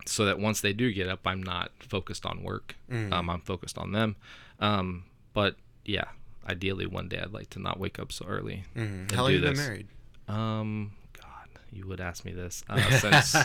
[0.06, 2.76] so that once they do get up, I'm not focused on work.
[2.92, 4.16] Um, I'm focused on them.
[4.60, 5.56] Um, but
[5.86, 6.06] yeah,
[6.50, 8.64] ideally one day I'd like to not wake up so early.
[8.76, 9.88] and How long have you been married?
[10.28, 13.36] Um, God, you would ask me this uh, since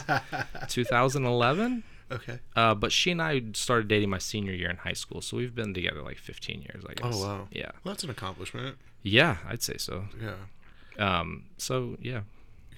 [0.69, 1.83] 2011.
[2.11, 2.39] Okay.
[2.55, 5.55] Uh, but she and I started dating my senior year in high school, so we've
[5.55, 7.15] been together like 15 years, I guess.
[7.15, 7.49] Oh wow.
[7.51, 7.73] Yeah.
[7.83, 8.77] Well, that's an accomplishment.
[9.03, 10.05] Yeah, I'd say so.
[10.21, 10.35] Yeah.
[10.99, 12.21] Um, so yeah,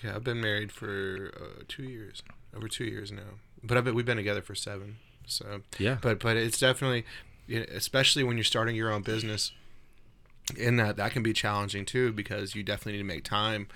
[0.02, 2.22] Yeah, I've been married for uh, two years,
[2.56, 3.38] over two years now.
[3.62, 4.96] But I've been, we've been together for seven.
[5.26, 7.04] So, yeah, but but it's definitely,
[7.50, 9.52] especially when you're starting your own business,
[10.56, 13.68] in that that can be challenging too because you definitely need to make time,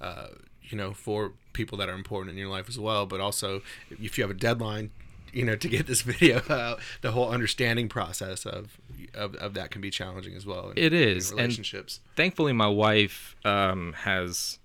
[0.00, 0.28] uh,
[0.68, 3.06] you know, for people that are important in your life as well.
[3.06, 4.90] But also, if you have a deadline,
[5.32, 8.78] you know, to get this video out, the whole understanding process of
[9.14, 10.70] of, of that can be challenging as well.
[10.70, 12.00] in- It is, and- relationships.
[12.16, 14.58] thankfully my wife um, has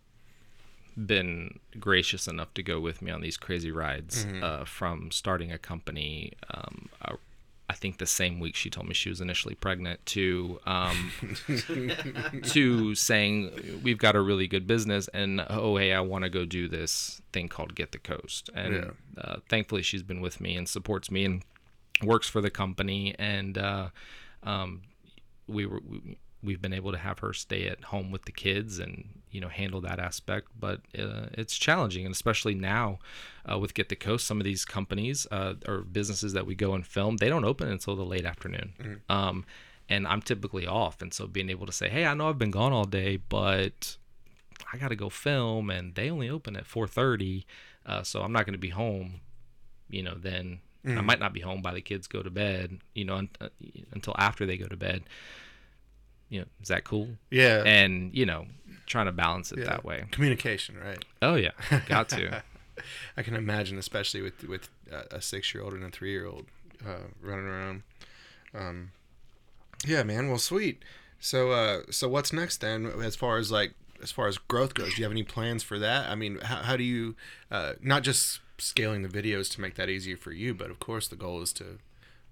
[0.95, 5.57] been gracious enough to go with me on these crazy rides uh, from starting a
[5.57, 6.89] company um,
[7.73, 11.11] i think the same week she told me she was initially pregnant to um,
[12.43, 16.45] to saying we've got a really good business and oh hey i want to go
[16.45, 19.21] do this thing called get the coast and Yeah.
[19.21, 21.43] uh, thankfully she's been with me and supports me and
[22.03, 23.89] works for the company and uh,
[24.43, 24.81] um,
[25.47, 28.79] we were we, we've been able to have her stay at home with the kids
[28.79, 32.99] and you know handle that aspect but uh, it's challenging and especially now
[33.49, 36.73] uh, with get the coast some of these companies uh, or businesses that we go
[36.73, 38.73] and film they don't open until the late afternoon.
[39.09, 39.45] Um,
[39.89, 42.51] and i'm typically off and so being able to say hey i know i've been
[42.51, 43.97] gone all day but
[44.71, 47.43] i gotta go film and they only open at 4.30
[47.85, 49.19] uh, so i'm not going to be home
[49.89, 53.03] you know then i might not be home by the kids go to bed you
[53.05, 53.49] know un- uh,
[53.91, 55.03] until after they go to bed
[56.33, 57.63] you know is that cool Yeah.
[57.65, 58.45] and you know
[58.85, 59.65] trying to balance it yeah.
[59.65, 61.03] that way Communication, right?
[61.21, 61.51] oh yeah
[61.87, 62.43] got to
[63.17, 64.67] I can imagine, especially with with
[65.11, 66.45] a six year old and a three year old
[66.85, 67.83] uh, running around.
[68.53, 68.91] Um,
[69.85, 70.27] yeah, man.
[70.29, 70.83] Well, sweet.
[71.19, 72.85] So, uh, so what's next then?
[72.85, 75.77] As far as like, as far as growth goes, do you have any plans for
[75.79, 76.09] that?
[76.09, 77.15] I mean, how, how do you,
[77.51, 81.07] uh, not just scaling the videos to make that easier for you, but of course
[81.07, 81.77] the goal is to,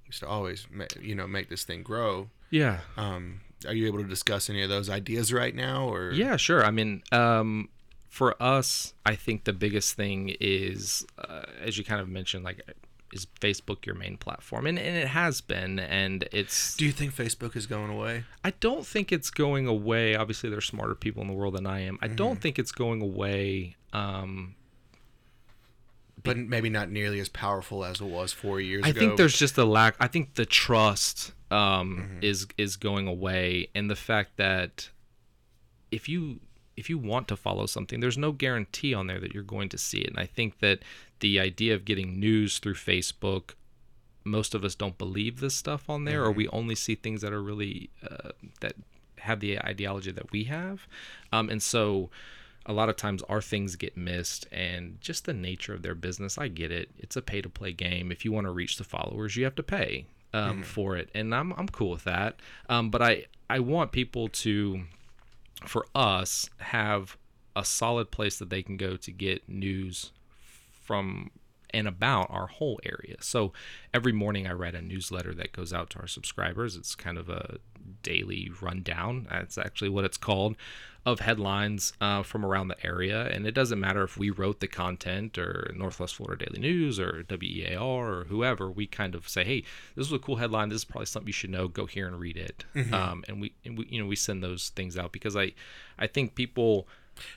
[0.09, 2.29] is to always, ma- you know, make this thing grow.
[2.49, 6.37] yeah Um, are you able to discuss any of those ideas right now, or Yeah,
[6.37, 6.63] sure.
[6.65, 7.69] I mean, um,
[8.09, 12.61] for us, I think the biggest thing is, uh, as you kind of mentioned, like,
[13.13, 14.65] is Facebook your main platform?
[14.65, 16.75] And, and it has been, and it's.
[16.75, 18.23] Do you think Facebook is going away?
[18.43, 20.15] I don't think it's going away.
[20.15, 21.99] Obviously, there's smarter people in the world than I am.
[22.01, 23.75] I don't think it's going away.
[23.93, 24.55] Um,
[26.23, 28.99] But maybe not nearly as powerful as it was four years I ago.
[28.99, 29.95] I think there's just a lack.
[29.99, 34.89] I think the trust um, is is going away, and the fact that
[35.91, 36.39] if you
[36.77, 39.77] if you want to follow something, there's no guarantee on there that you're going to
[39.77, 40.09] see it.
[40.09, 40.79] And I think that
[41.19, 43.51] the idea of getting news through Facebook,
[44.23, 47.33] most of us don't believe this stuff on there, or we only see things that
[47.33, 48.31] are really uh,
[48.61, 48.75] that
[49.19, 50.87] have the ideology that we have,
[51.31, 52.09] um, and so
[52.65, 56.37] a lot of times our things get missed and just the nature of their business
[56.37, 56.89] i get it.
[56.97, 58.11] It's a pay to play game.
[58.11, 61.09] If you want to reach the followers you have to pay um, for it.
[61.13, 62.39] And I'm, I'm cool with that.
[62.69, 64.83] Um, but i i want people to
[65.65, 67.17] for us have
[67.55, 70.11] a solid place that they can go to get news
[70.81, 71.29] from
[71.73, 73.17] and about our whole area.
[73.21, 73.53] So
[73.93, 76.75] every morning I write a newsletter that goes out to our subscribers.
[76.75, 77.57] It's kind of a
[78.03, 79.27] daily rundown.
[79.29, 80.55] That's actually what it's called
[81.03, 83.25] of headlines uh, from around the area.
[83.25, 87.25] And it doesn't matter if we wrote the content or Northwest Florida Daily News or
[87.27, 88.69] WEAR or whoever.
[88.69, 89.63] We kind of say, hey,
[89.95, 90.69] this is a cool headline.
[90.69, 91.67] This is probably something you should know.
[91.67, 92.65] Go here and read it.
[92.93, 95.53] Um, and we, and we, you know, we send those things out because I,
[95.97, 96.87] I think people.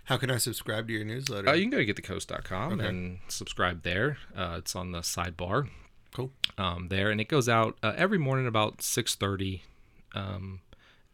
[0.04, 1.48] How can I subscribe to your newsletter?
[1.48, 4.18] Uh, you can go to getthecoast.com and subscribe there.
[4.36, 5.68] Uh, it's on the sidebar
[6.12, 6.30] cool.
[6.58, 9.62] um, there, and it goes out uh, every morning about six thirty,
[10.14, 10.60] um,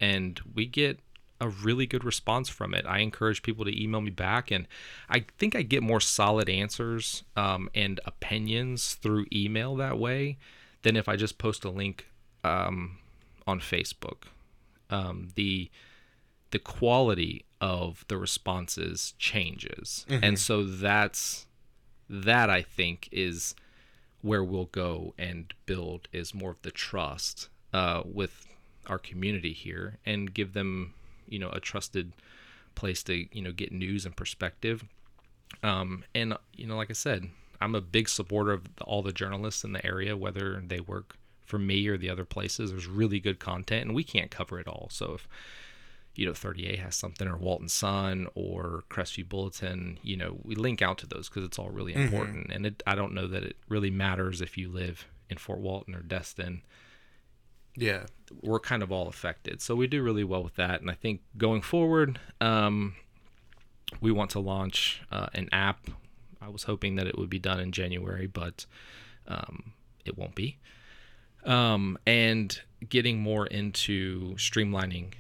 [0.00, 0.98] and we get
[1.40, 2.85] a really good response from it.
[2.87, 4.68] I encourage people to email me back, and
[5.09, 10.37] I think I get more solid answers um, and opinions through email that way
[10.83, 12.06] than if I just post a link
[12.44, 12.98] um,
[13.46, 14.24] on Facebook.
[14.90, 15.70] Um, the
[16.50, 21.46] the quality of the responses changes, and so that's
[22.09, 23.55] that I think is
[24.23, 28.46] where we'll go and build is more of the trust uh, with
[28.87, 30.94] our community here and give them
[31.29, 32.12] you know a trusted
[32.75, 34.85] place to you know get news and perspective.
[35.62, 37.29] Um, and you know like i said
[37.61, 41.16] i'm a big supporter of all the journalists in the area whether they work
[41.51, 42.70] for me or the other places.
[42.70, 44.88] There's really good content and we can't cover it all.
[44.90, 45.29] So if
[46.14, 50.83] you know 30A has something or Walton Sun or Crestview Bulletin, you know, we link
[50.83, 52.51] out to those because it's all really important.
[52.53, 55.94] And it, I don't know that it really matters if you live in Fort Walton
[55.94, 56.62] or Destin.
[57.77, 58.07] Yeah.
[58.42, 60.81] We're kind of all affected, so we do really well with that.
[60.81, 62.94] And I think going forward, um,
[64.01, 65.88] we want to launch uh, an app.
[66.40, 68.66] I was hoping that it would be done in January, but
[69.27, 69.73] um,
[70.05, 70.59] it won't be.
[71.44, 75.14] Um, and getting more into streamlining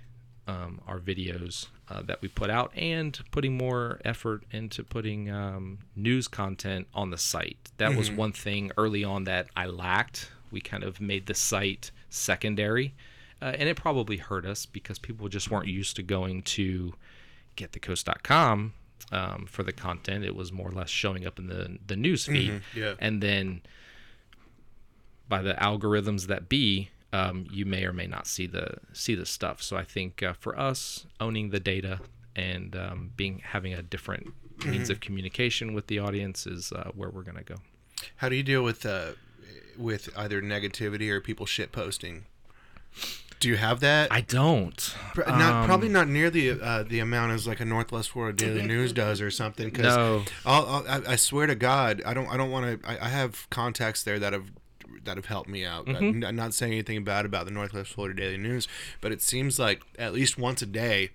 [0.50, 5.78] um, our videos uh, that we put out and putting more effort into putting um,
[5.94, 7.70] news content on the site.
[7.76, 10.30] That was one thing early on that I lacked.
[10.50, 12.94] We kind of made the site secondary,
[13.40, 16.94] uh, and it probably hurt us because people just weren't used to going to
[17.56, 18.74] getthecoast.com
[19.12, 20.24] um, for the content.
[20.24, 22.94] It was more or less showing up in the the news feed, yeah.
[22.98, 23.62] and then
[25.28, 29.26] by the algorithms that be, um, you may or may not see the see the
[29.26, 29.62] stuff.
[29.62, 32.00] So I think uh, for us, owning the data
[32.36, 34.32] and um, being having a different
[34.64, 37.56] means of communication with the audience is uh, where we're gonna go.
[38.16, 39.12] How do you deal with uh,
[39.76, 42.26] with either negativity or people shit posting?
[43.40, 44.12] Do you have that?
[44.12, 44.76] I don't.
[45.14, 48.66] Pr- not, probably not near the uh, the amount as like a Northwest Florida Daily
[48.66, 49.70] News does or something.
[49.70, 50.24] Cause No.
[50.44, 52.88] I'll, I'll, I, I swear to God, I don't I don't want to.
[52.88, 54.50] I, I have contacts there that have
[55.04, 55.86] that have helped me out.
[55.86, 56.24] Mm-hmm.
[56.24, 58.68] I'm not saying anything bad about the Northwest Florida Daily News,
[59.00, 61.10] but it seems like at least once a day.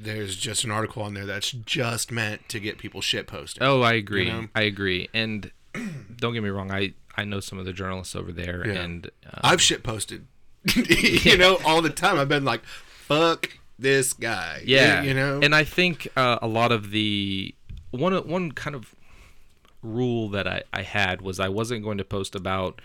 [0.00, 3.64] There's just an article on there that's just meant to get people shit posting.
[3.64, 4.30] Oh, I agree.
[4.30, 4.46] know?
[4.54, 5.08] I agree.
[5.12, 5.50] And
[6.16, 6.70] don't get me wrong.
[6.70, 8.82] I I know some of the journalists over there, Yeah.
[8.82, 10.26] and uh, I've shit posted,
[10.76, 12.16] you know, all the time.
[12.18, 15.40] I've been like, "Fuck this guy," yeah, you know.
[15.42, 17.52] And I think uh, a lot of the
[17.90, 18.94] one one kind of
[19.82, 22.80] rule that I, I had was I wasn't going to post about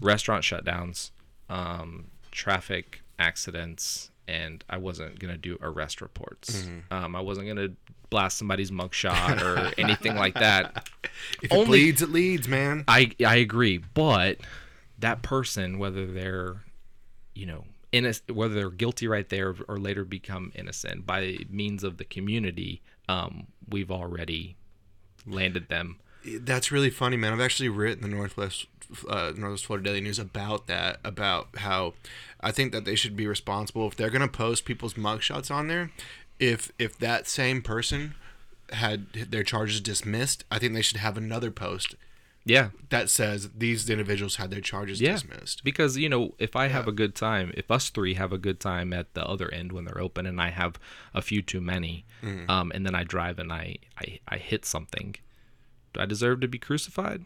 [0.00, 1.10] restaurant shutdowns,
[1.48, 6.62] um, traffic accidents, and I wasn't going to do arrest reports.
[6.62, 6.94] Mm-hmm.
[6.94, 7.76] Um, I wasn't going to
[8.10, 10.88] blast somebody's mugshot or anything like that.
[11.42, 12.84] if it only- bleeds, it leads, man.
[12.88, 14.38] I I agree, but
[14.98, 16.62] that person, whether they're,
[17.34, 21.96] you know, innocent, whether they're guilty right there or later become innocent by means of
[21.98, 24.56] the community, um, we've already
[25.26, 25.98] landed them.
[26.24, 27.32] That's really funny, man.
[27.32, 28.66] I've actually written the Northwest
[29.08, 31.94] uh, Northwest Florida Daily News about that, about how
[32.40, 35.68] I think that they should be responsible if they're going to post people's mugshots on
[35.68, 35.90] there.
[36.38, 38.14] If if that same person
[38.70, 41.94] had their charges dismissed, I think they should have another post
[42.44, 45.12] Yeah, that says these individuals had their charges yeah.
[45.12, 45.62] dismissed.
[45.62, 48.60] Because you know, if I have a good time, if us three have a good
[48.60, 50.78] time at the other end when they're open, and I have
[51.14, 52.48] a few too many, Mm-hmm.
[52.50, 55.16] um, and then I drive and I, I I hit something,
[55.92, 57.24] do I deserve to be crucified?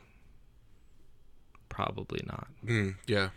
[1.69, 2.49] Probably not.
[2.65, 3.31] Mm, yeah.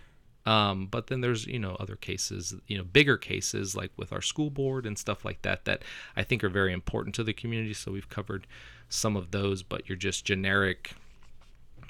[0.45, 4.21] Um, but then there's you know other cases, you know bigger cases like with our
[4.21, 5.83] school board and stuff like that that
[6.15, 7.73] I think are very important to the community.
[7.73, 8.47] So we've covered
[8.87, 10.93] some of those, but you're just generic,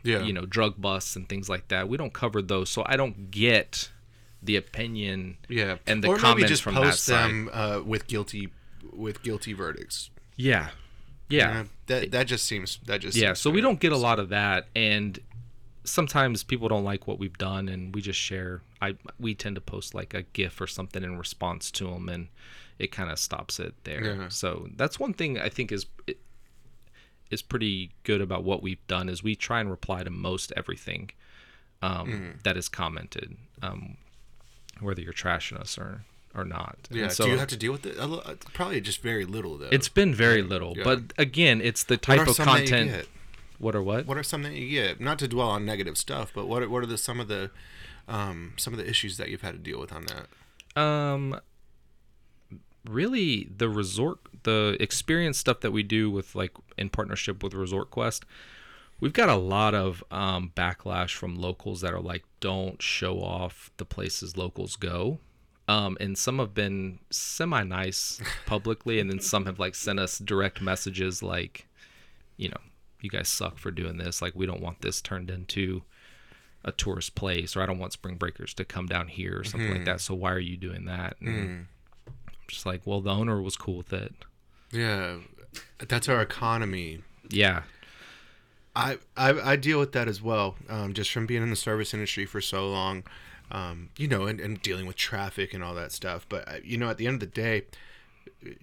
[0.04, 0.24] Yeah.
[0.24, 1.88] you know, drug busts and things like that.
[1.88, 3.92] We don't cover those, so I don't get
[4.42, 5.38] the opinion.
[5.48, 5.78] Yeah.
[5.86, 7.30] and the or maybe comments just from that post side.
[7.30, 8.50] them uh, with guilty
[8.92, 10.10] with guilty verdicts.
[10.36, 10.70] Yeah,
[11.30, 13.34] yeah, Uh, that that just seems that just yeah.
[13.34, 15.20] So we don't get a lot of that, and
[15.84, 18.62] sometimes people don't like what we've done, and we just share.
[18.82, 22.30] I we tend to post like a GIF or something in response to them, and
[22.80, 24.04] it kind of stops it there.
[24.16, 24.30] Yeah.
[24.30, 25.86] So that's one thing I think is
[27.30, 31.12] is pretty good about what we've done is we try and reply to most everything
[31.82, 32.32] um, Mm-hmm.
[32.44, 33.98] that is commented, um,
[34.80, 36.04] whether you're trashing us or
[36.36, 36.88] or not.
[36.92, 37.04] Yeah.
[37.04, 37.98] And so Do you have to deal with it?
[38.00, 39.70] Uh, Probably just very little though.
[39.72, 40.84] it's been very little, Yeah.
[40.84, 43.08] but again, it's the type are of some that you content.
[43.58, 44.06] What or what?
[44.06, 45.02] What are some that you get?
[45.02, 47.52] Not to dwell on negative stuff, but what are, what are the some of the
[48.08, 50.82] um, some of the issues that you've had to deal with on that?
[50.82, 51.40] Um,
[52.88, 57.92] really, the resort, the experience stuff that we do with like in partnership with Resort
[57.92, 58.24] Quest,
[59.00, 63.72] we've got a lot of um, backlash from locals that are like, "Don't show off
[63.78, 65.20] the places locals go."
[65.70, 70.18] Um, and some have been semi nice publicly, and then some have like sent us
[70.18, 71.68] direct messages like,
[72.38, 72.58] you know,
[73.02, 74.20] you guys suck for doing this.
[74.20, 75.84] Like, we don't want this turned into
[76.66, 79.72] a tourist place, or I don't want spring breakers to come down here or something
[79.72, 80.02] like that.
[80.02, 81.18] So why are you doing that?
[81.22, 81.68] And
[82.08, 84.14] I'm just like, well, the owner was cool with it.
[84.72, 85.18] Yeah,
[85.88, 87.04] that's our economy.
[87.30, 87.62] Yeah,
[88.76, 90.56] I, I I deal with that as well.
[90.68, 93.04] Um, just from being in the service industry for so long,
[93.52, 96.26] um, you know, and, and dealing with traffic and all that stuff.
[96.30, 97.64] But uh, you know, at the end of the day,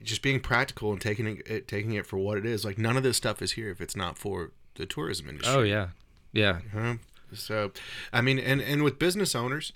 [0.02, 2.64] just being practical and taking it taking it for what it is.
[2.64, 5.54] Like none of this stuff is here if it's not for the tourism industry.
[5.54, 5.88] Oh yeah,
[6.32, 6.94] yeah, Huh?
[7.32, 7.72] So,
[8.12, 9.72] I mean, and and with business owners,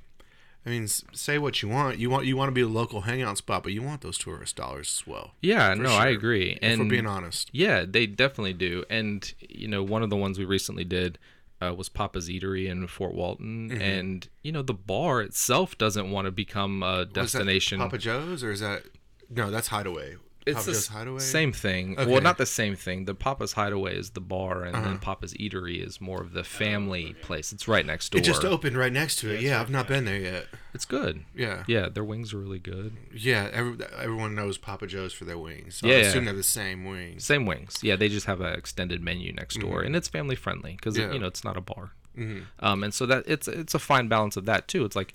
[0.65, 1.99] I mean, say what you want.
[1.99, 4.57] You want you want to be a local hangout spot, but you want those tourist
[4.57, 5.33] dollars as well.
[5.41, 5.75] yeah.
[5.75, 6.59] no, I agree.
[6.63, 7.51] And we're being honest.
[7.53, 8.85] yeah, they definitely do.
[8.89, 11.19] And you know, one of the ones we recently did
[11.61, 13.81] uh, was Papa's Eatery in Fort Walton, Mm-hmm.
[13.81, 17.79] and you know, the bar itself doesn't want to become a destination.
[17.79, 18.83] Papa Joe's, or is that
[19.29, 19.51] no?
[19.51, 20.17] That's Hideaway.
[20.51, 21.19] It's Papa the Joe's Hideaway?
[21.21, 21.99] same thing.
[21.99, 22.11] Okay.
[22.11, 23.05] Well, not the same thing.
[23.07, 24.85] The Papa's Hideaway is the bar, and Uh-huh.
[24.89, 27.53] then Papa's Eatery is more of the family place.
[27.53, 28.21] It's right next door.
[28.21, 29.41] It just opened right next to it.
[29.41, 30.47] Yeah, I've not been there yet.
[30.75, 31.25] It's good.
[31.35, 31.65] Yeah.
[31.67, 32.97] Yeah, their wings are really good.
[33.15, 35.77] Yeah, every, everyone knows Papa Joe's for their wings.
[35.77, 36.05] So Yeah, I yeah.
[36.07, 37.25] assume they're the same wings.
[37.25, 37.79] Same wings.
[37.83, 41.09] Yeah, they just have an extended menu next door, and it's family friendly because Mm-hmm.
[41.09, 41.13] Yeah.
[41.15, 41.93] you know it's not a bar.
[42.19, 42.43] Mhm.
[42.59, 44.85] Um, and so that it's it's a fine balance of that too.
[44.85, 45.15] It's like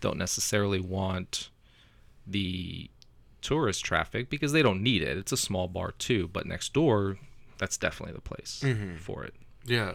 [0.00, 1.48] don't necessarily want
[2.26, 2.90] the
[3.44, 5.16] tourist traffic because they don't need it.
[5.18, 7.18] It's a small bar too, but next door,
[7.58, 8.96] that's definitely the place Mm-hmm.
[8.96, 9.34] for it.
[9.64, 9.94] Yeah.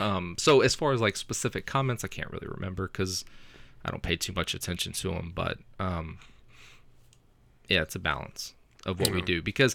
[0.00, 3.24] Um, so as far as like specific comments, I can't really remember because
[3.84, 5.32] I don't pay too much attention to them.
[5.34, 6.18] But um,
[7.68, 8.52] yeah, it's a balance
[8.84, 9.74] of what we do because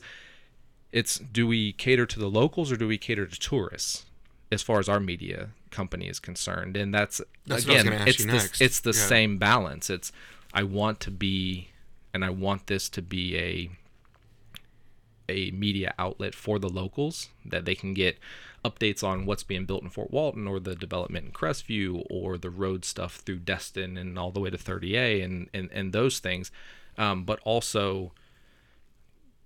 [0.91, 4.05] it's do we cater to the locals or do we cater to tourists
[4.51, 8.07] as far as our media company is concerned and that's, That's what I was again
[8.07, 8.61] it's the, next.
[8.61, 9.05] it's the Yeah.
[9.07, 10.11] same balance it's
[10.53, 11.69] i want to be
[12.13, 13.69] and i want this to be a
[15.29, 18.19] a media outlet for the locals that they can get
[18.63, 22.49] updates on what's being built in Fort Walton or the development in Crestview or the
[22.49, 26.51] road stuff through Destin and all the way to 30A and, and, and those things.
[26.97, 28.11] Um, but also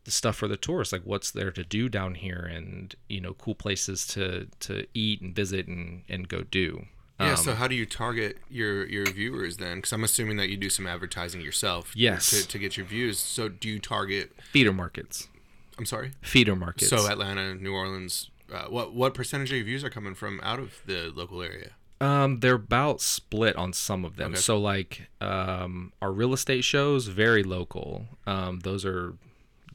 [0.03, 3.33] the stuff for the tourists, like what's there to do down here and, you know,
[3.33, 6.85] cool places to, to eat and visit and, and go do.
[7.19, 7.31] Yeah.
[7.31, 9.77] Um, so how do you target your your viewers then?
[9.77, 11.93] Because I'm assuming that you do some advertising yourself.
[11.95, 12.29] Yes.
[12.29, 13.19] To, to get your views.
[13.19, 14.33] So do you target?
[14.51, 15.27] feeder markets.
[15.77, 16.11] I'm sorry.
[16.21, 16.89] Feeder markets.
[16.89, 18.31] So Atlanta, New Orleans.
[18.51, 21.71] Uh, what what percentage of your views are coming from out of the local area?
[22.01, 24.31] Um, they're about split on some of them.
[24.31, 24.39] Okay.
[24.39, 28.05] So like um, our real estate shows, very local.
[28.27, 29.13] Um, those are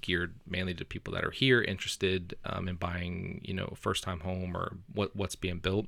[0.03, 4.21] geared mainly to people that are here interested um, in buying, you know, first time
[4.21, 5.87] home or what what's being built.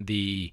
[0.00, 0.52] The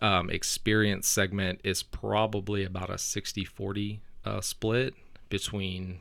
[0.00, 4.94] um, experience segment is probably about a 60-40 uh, split
[5.28, 6.00] between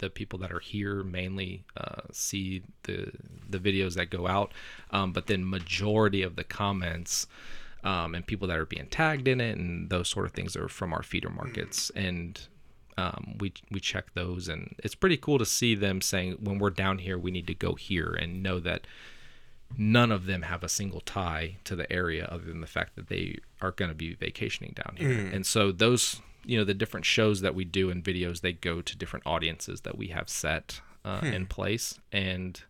[0.00, 3.10] the people that are here mainly uh, see the
[3.48, 4.52] the videos that go out,
[4.90, 7.26] um, but then majority of the comments
[7.84, 10.68] um, and people that are being tagged in it and those sort of things are
[10.68, 12.46] from our feeder markets, and
[12.96, 16.70] um, we we check those, and it's pretty cool to see them saying when we're
[16.70, 18.86] down here, we need to go here, and know that
[19.76, 23.08] none of them have a single tie to the area other than the fact that
[23.08, 25.10] they are going to be vacationing down here.
[25.10, 25.34] Mm.
[25.34, 28.80] And so those, you know, the different shows that we do and videos, they go
[28.80, 31.26] to different audiences that we have set uh, hmm.
[31.26, 31.98] in place.
[32.12, 32.60] And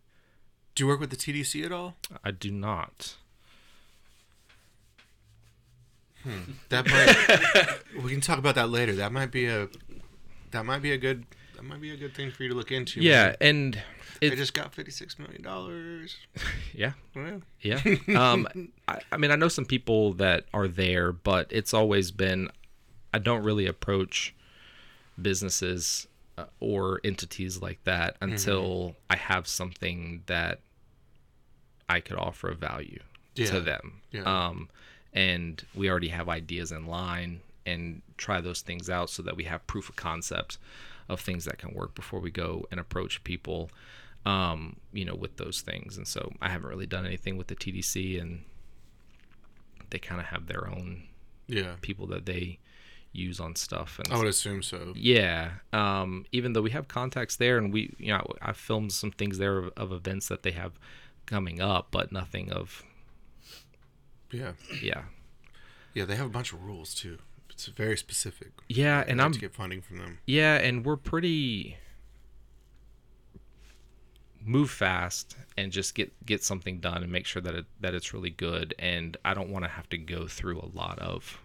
[0.74, 1.96] Do you work with the TDC at all?
[2.24, 3.16] I do not.
[6.22, 6.52] Hmm.
[6.68, 7.80] That might.
[8.04, 8.94] we can talk about that later.
[8.94, 9.68] That might be a.
[10.50, 11.24] That might be a good.
[11.58, 13.00] That might be a good thing for you to look into.
[13.00, 13.74] Yeah, and
[14.20, 16.16] They it, just got fifty six million dollars.
[16.72, 17.82] yeah, Well, yeah.
[18.16, 18.46] Um,
[18.86, 22.48] I, I mean, I know some people that are there, but it's always been.
[23.12, 24.36] I don't really approach
[25.20, 26.06] businesses
[26.36, 30.60] uh, or entities like that until I have something that
[31.88, 33.00] I could offer of value
[33.34, 33.46] Yeah.
[33.46, 34.00] to them.
[34.12, 34.22] Yeah.
[34.22, 34.68] Um,
[35.12, 39.44] and we already have ideas in line and try those things out so that we
[39.44, 40.58] have proof of concept
[41.08, 43.70] of things that can work before we go and approach people
[44.26, 47.56] um, you know with those things and so i haven't really done anything with the
[47.56, 48.44] tdc and
[49.90, 51.04] they kind of have their own
[51.46, 51.74] yeah.
[51.80, 52.58] people that they
[53.12, 54.92] use on stuff and I would assume so.
[54.94, 59.10] yeah um, even though we have contacts there and we you know i filmed some
[59.12, 60.72] things there of, of events that they have
[61.24, 62.82] coming up but nothing of
[64.30, 64.52] Yeah.
[64.82, 65.04] yeah
[65.94, 66.04] Yeah.
[66.04, 67.18] They have a bunch of rules too.
[67.58, 68.52] It's very specific.
[68.68, 70.18] yeah and i'm to get funding from them.
[70.26, 71.76] Yeah, and we're pretty
[74.40, 78.14] move fast and just get get something done and make sure that it that it's
[78.14, 81.40] really good and I don't want to have to go through a lot of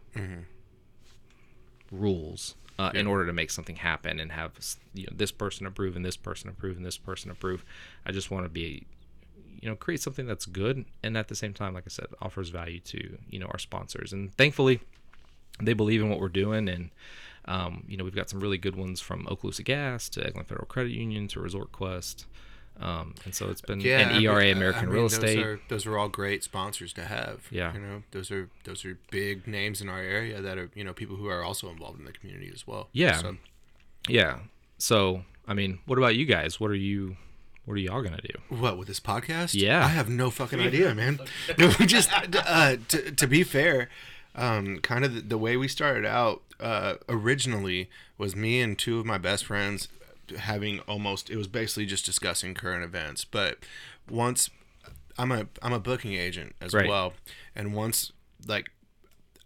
[1.91, 4.51] rules uh, in order to make something happen and have
[4.93, 7.65] you know this person approve and this person approve and this person approve.
[8.05, 8.85] I just want to be
[9.61, 12.49] you know create something that's good and at the same time like I said offers
[12.49, 14.81] value to you know our sponsors and thankfully
[15.61, 16.89] they believe in what we're doing and
[17.45, 20.65] um, you know we've got some really good ones from Okaloosa Gas to Eglin Federal
[20.65, 22.25] Credit Union to Resort Quest
[22.79, 24.09] um, and so it's been Yeah.
[24.13, 26.91] Mean- ERA I- American I mean, Real those Estate Are, those are all great sponsors
[26.93, 27.47] to have.
[27.51, 27.71] Yeah.
[27.73, 30.91] You know, those are those are big names in our area that are you know
[30.93, 32.89] people who are also involved in the community as well.
[32.91, 33.17] Yeah.
[33.17, 33.37] So,
[34.09, 34.39] yeah
[34.79, 37.15] so I mean what about you guys what are you
[37.65, 39.53] what are y'all gonna do What with this podcast?
[39.53, 39.85] Yeah.
[39.85, 41.19] I have no fucking idea, man.
[41.57, 43.89] No, we just uh, to to be fair,
[44.35, 48.99] um, kind of the, the way we started out uh, originally was me and two
[48.99, 49.87] of my best friends
[50.37, 53.25] having almost it was basically just discussing current events.
[53.25, 53.57] But
[54.09, 54.49] once
[55.17, 56.87] I'm a I'm a booking agent as Right.
[56.87, 57.13] well,
[57.55, 58.11] and once
[58.47, 58.71] like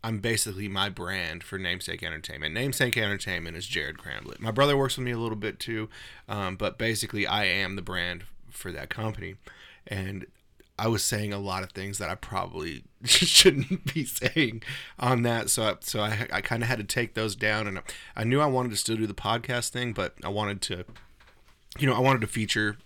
[0.04, 2.54] I'm basically my brand for Namesake Entertainment.
[2.54, 4.40] Namesake Entertainment is Jared Cramblett.
[4.40, 5.90] My brother works with me a little bit too,
[6.30, 9.36] um, but basically I am the brand for that company,
[9.88, 10.26] and
[10.80, 14.64] I was saying a lot of things that I probably shouldn't be saying
[15.00, 15.50] on that.
[15.50, 17.82] So, I, so I, I kind of had to take those down, and
[18.16, 20.86] I knew I wanted to still do the podcast thing, but I wanted to,
[21.80, 22.78] you know, I wanted to feature,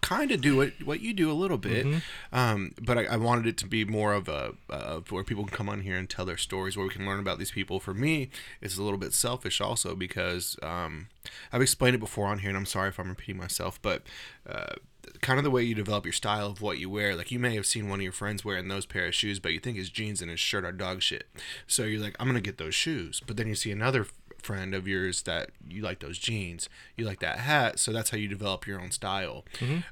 [0.00, 1.86] kind of do what what you do a little bit,
[2.32, 5.56] um, but I, I wanted it to be more of a uh, where people can
[5.56, 7.80] come on here and tell their stories, where we can learn about these people.
[7.80, 8.30] For me,
[8.60, 11.08] it's a little bit selfish also because um,
[11.52, 14.02] I've explained it before on here, and I'm sorry if I'm repeating myself, but.
[14.48, 14.74] Uh,
[15.20, 17.14] kind of the way you develop your style of what you wear.
[17.14, 19.52] Like you may have seen one of your friends wearing those pair of shoes, but
[19.52, 21.26] you think his jeans and his shirt are dog shit.
[21.66, 23.20] So you're like, I'm gonna get those shoes.
[23.26, 24.06] But then you see another
[24.42, 27.78] friend of yours that you like those jeans, you like that hat.
[27.78, 29.44] So that's how you develop your own style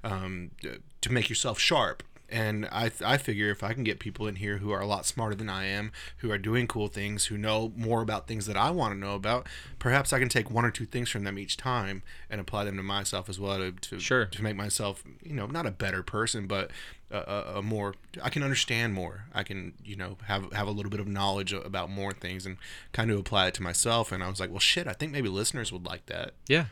[0.04, 0.52] um,
[1.00, 2.02] to make yourself sharp.
[2.29, 5.07] And I, I figure if I can get people in here who are a lot
[5.07, 8.57] smarter than I am, who are doing cool things, who know more about things that
[8.57, 9.47] I want to know about,
[9.79, 12.77] perhaps I can take one or two things from them each time and apply them
[12.79, 14.27] to myself as well to, to, Sure.
[14.27, 16.72] to make myself, you know, not a better person, but
[17.12, 19.27] a, a, a more, I can understand more.
[19.33, 22.57] I can, you know, have, have a little bit of knowledge about more things and
[22.93, 24.11] kind of apply it to myself.
[24.11, 26.66] And I was like, well, shit, I think maybe listeners would like that Yeah.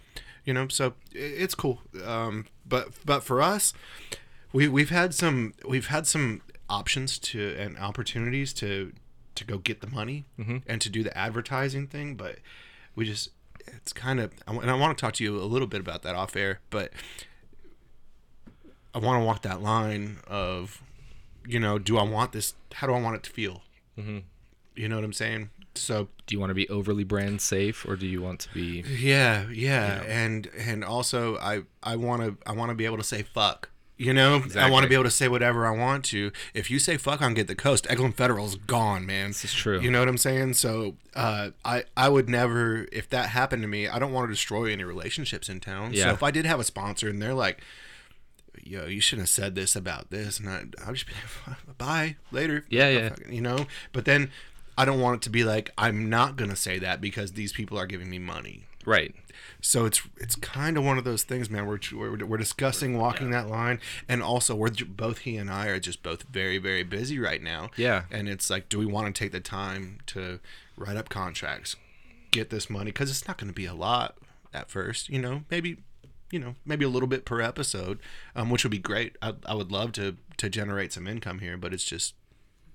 [0.44, 3.72] you know so i- it's cool um, but but for us
[4.54, 6.40] we we've had some we've had some
[6.70, 8.92] options to and opportunities to
[9.34, 10.24] to go get the money
[10.66, 12.38] and to do the advertising thing but
[12.94, 13.28] we just
[13.66, 16.14] it's kind of and I want to talk to you a little bit about that
[16.14, 16.92] off air but
[18.94, 20.80] I want to walk that line of
[21.46, 23.62] you know do I want this how do I want it to feel
[23.98, 24.18] mm-hmm.
[24.76, 27.96] you know what I'm saying so Do you want to be overly brand safe or
[27.96, 32.52] do you want to be yeah, yeah, and and also I I want to I
[32.52, 33.70] want to be able to say fuck.
[33.96, 36.32] You know, I want to be able to say whatever I want to.
[36.52, 39.28] If you say fuck on Get the Coast, Eglin Federal's gone, man.
[39.28, 39.80] This is true.
[39.80, 40.54] You know what I'm saying?
[40.54, 43.86] So, uh, I I would never if that happened to me.
[43.86, 45.94] I don't want to destroy any relationships in town.
[45.94, 47.60] So if I did have a sponsor and they're like,
[48.62, 51.12] "Yo, you shouldn't have said this about this," and I, I'll just be
[51.46, 53.08] like, "Bye, later." Yeah, yeah.
[53.10, 54.30] Fucking- You know, but then
[54.76, 57.78] I don't want it to be like I'm not gonna say that because these people
[57.78, 58.64] are giving me money.
[58.86, 59.14] right?
[59.64, 61.66] So it's it's kind of one of those things, man.
[61.66, 65.80] We're we're, we're discussing walking that line, and also we're both he and I are
[65.80, 67.70] just both very very busy right now.
[67.76, 68.02] Yeah.
[68.10, 70.38] and it's like, do we want to take the time to
[70.76, 71.76] write up contracts,
[72.30, 72.92] get this money?
[72.92, 74.18] Because it's not going to be a lot
[74.52, 75.44] at first, you know.
[75.50, 75.78] Maybe,
[76.30, 77.98] you know, maybe a little bit per episode,
[78.36, 79.16] um, which would be great.
[79.22, 82.12] I, I would love to to generate some income here, but it's just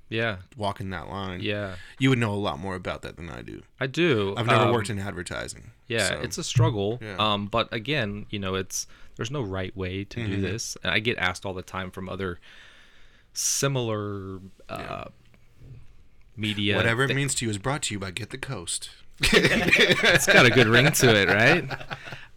[0.09, 0.37] Yeah.
[0.57, 1.39] walking that line.
[1.41, 1.75] Yeah.
[1.99, 3.61] you would know a lot more about that than I do.
[3.79, 4.33] I do.
[4.37, 5.71] I've never Um, worked in advertising.
[5.87, 6.97] Yeah, so- it's a struggle.
[7.01, 7.15] Yeah.
[7.19, 10.31] Um, but again, you know, it's there's no right way to Mm-hmm.
[10.31, 10.77] do this.
[10.83, 12.39] And I get asked all the time from other
[13.33, 15.05] similar uh,
[16.35, 16.75] media.
[16.75, 18.89] Whatever it means to you is brought to you by Get the Coast.
[19.21, 21.69] It's got a good ring to it, right?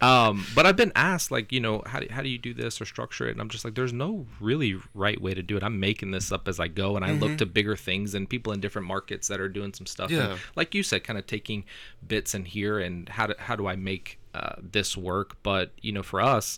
[0.01, 2.81] Um, but I've been asked, like, you know, how do, how do you do this
[2.81, 3.31] or structure it?
[3.31, 5.63] And I'm just like, there's no really right way to do it.
[5.63, 8.51] I'm making this up as I go, and I look to bigger things and people
[8.51, 10.09] in different markets that are doing some stuff.
[10.11, 10.37] And Yeah.
[10.55, 11.63] like you said, kind of taking
[12.05, 15.37] bits in here and how do, how do I make uh, this work?
[15.41, 16.57] But you know, for us,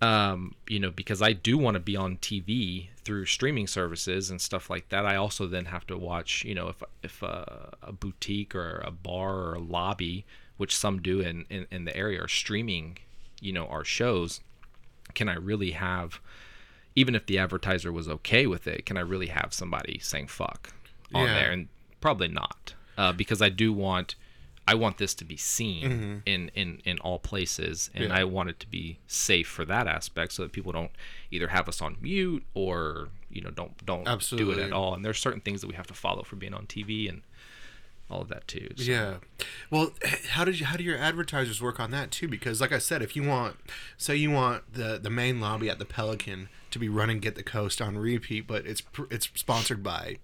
[0.00, 4.40] um, you know, because I do want to be on TV through streaming services and
[4.40, 5.04] stuff like that.
[5.04, 8.90] I also then have to watch, you know, if if a, a boutique or a
[8.90, 10.24] bar or a lobby,
[10.56, 12.98] which some do in, in in the area, are streaming,
[13.40, 14.40] you know, our shows.
[15.14, 16.18] Can I really have,
[16.96, 20.72] even if the advertiser was okay with it, can I really have somebody saying fuck
[21.14, 21.34] on Yeah.
[21.34, 21.50] there?
[21.52, 21.68] And
[22.00, 24.14] probably not, uh, because I do want.
[24.66, 28.12] I want this to be seen in, in, in all places, and Mm-hmm.
[28.12, 28.20] Yeah.
[28.20, 30.90] I want it to be safe for that aspect, so that people don't
[31.30, 34.04] either have us on mute or you know don't don't
[34.36, 34.94] do it at all.
[34.94, 37.22] And there's certain things that we have to follow for being on TV and
[38.10, 38.68] all of that too.
[38.76, 39.14] So, Yeah.
[39.70, 39.90] Well,
[40.30, 42.28] how did you, how do your advertisers work on that too?
[42.28, 43.56] Because like I said, if you want,
[43.96, 47.42] say you want the the main lobby at the Pelican to be running Get the
[47.42, 50.18] Coast on repeat, but it's it's sponsored by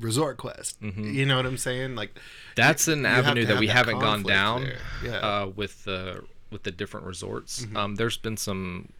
[0.00, 0.80] Resort Quest.
[0.82, 1.94] You know what I'm saying?
[1.94, 2.18] Like
[2.56, 4.68] that's an you avenue that we that haven't gone down.
[5.04, 5.16] Yeah.
[5.18, 7.64] uh, with the with the different resorts.
[7.64, 7.76] Mm-hmm.
[7.76, 8.90] Um, there's been some.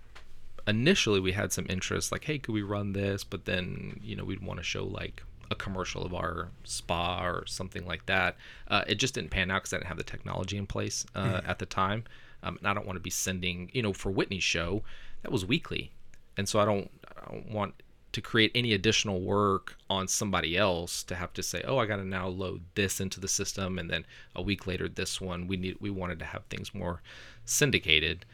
[0.66, 4.24] Initially, we had some interest, like, "Hey, could we run this?" But then, you know,
[4.24, 8.36] we'd want to show like a commercial of our spa or something like that.
[8.68, 11.22] Uh, it just didn't pan out because I didn't have the technology in place uh,
[11.24, 11.50] Mm-hmm.
[11.50, 12.04] at the time,
[12.42, 14.82] um, and I don't want to be sending, you know, for Whitney's show,
[15.22, 15.92] that was weekly,
[16.38, 17.74] and so I don't, I don't want
[18.14, 21.96] to create any additional work on somebody else to have to say, oh, I got
[21.96, 25.46] to now load this into the system, and then a week later this one.
[25.46, 27.02] We need we wanted to have things more
[27.44, 28.24] syndicated,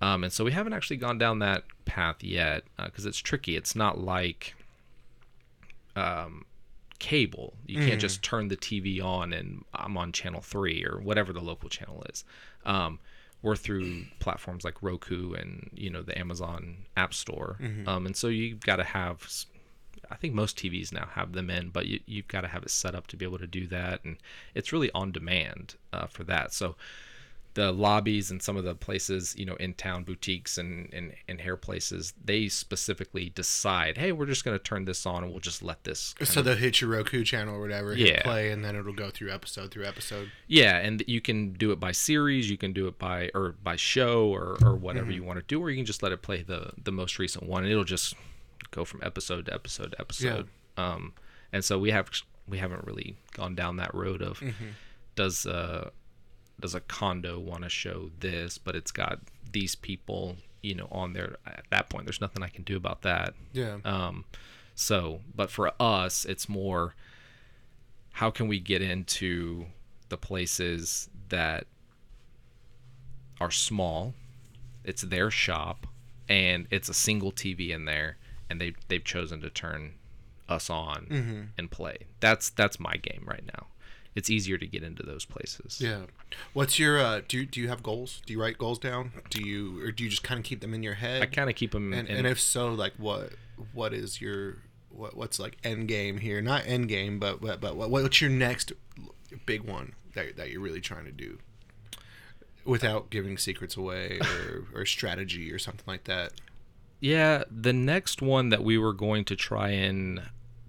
[0.00, 3.56] um, and so we haven't actually gone down that path yet because it's tricky.
[3.56, 4.54] It's not like
[5.94, 6.44] um,
[6.98, 7.54] cable.
[7.66, 11.40] You can't just turn the TV on and I'm on channel three or whatever the
[11.40, 12.24] local channel is.
[12.64, 12.98] Um,
[13.42, 17.56] we're through platforms like Roku and you know the Amazon App Store,
[17.88, 19.28] um, and so you've got to have.
[20.10, 22.70] I think most TVs now have them in, but you, you've got to have it
[22.70, 24.16] set up to be able to do that, and
[24.54, 26.52] it's really on demand uh, for that.
[26.54, 26.76] So
[27.58, 31.40] the lobbies and some of the places, you know, in town boutiques and, and, and
[31.40, 35.40] hair places, they specifically decide, hey, we're just going to turn this on and we'll
[35.40, 36.14] just let this.
[36.22, 38.22] So of- they'll hit your Roku channel or whatever, Yeah.
[38.22, 40.30] play, and then it'll go through episode through episode.
[40.46, 43.74] yeah, and you can do it by series, you can do it by or by
[43.76, 45.14] show or, or whatever Mm-hmm.
[45.14, 47.44] you want to do, or you can just let it play the the most recent
[47.46, 48.14] one, and it'll just
[48.70, 50.48] go from episode to episode to episode.
[50.76, 51.12] Um,
[51.52, 52.08] and so we have
[52.46, 54.68] we haven't really gone down that road of Mm-hmm.
[55.16, 55.90] does uh
[56.60, 59.20] does a condo want to show this, but it's got
[59.52, 61.36] these people, you know, on there.
[61.46, 63.34] At that point, there's nothing I can do about that.
[63.52, 63.78] Yeah.
[63.84, 64.24] Um,
[64.74, 66.94] so, but for us, it's more
[68.12, 69.66] how can we get into
[70.08, 71.66] the places that
[73.40, 74.14] are small?
[74.84, 75.86] It's their shop,
[76.28, 78.16] and it's a single TV in there,
[78.50, 79.94] and they they've chosen to turn
[80.48, 81.06] us on
[81.56, 81.98] and play.
[82.20, 83.66] That's that's my game right now.
[84.18, 85.80] It's easier to get into those places.
[85.80, 86.02] Yeah.
[86.52, 88.20] What's your uh do you, do you have goals?
[88.26, 89.12] Do you write goals down?
[89.30, 91.22] Do you or do you just kind of keep them in your head?
[91.22, 91.92] I kind of keep them.
[91.92, 93.30] and, in, and if so, like what
[93.72, 94.56] what is your
[94.90, 96.42] what what's like end game here?
[96.42, 98.72] Not end game, but but, but what, what's your next
[99.46, 101.38] big one that that you're really trying to do?
[102.64, 104.18] Without giving secrets away
[104.74, 106.32] or, or strategy or something like that.
[107.00, 110.20] Yeah, the next one that we were going to try and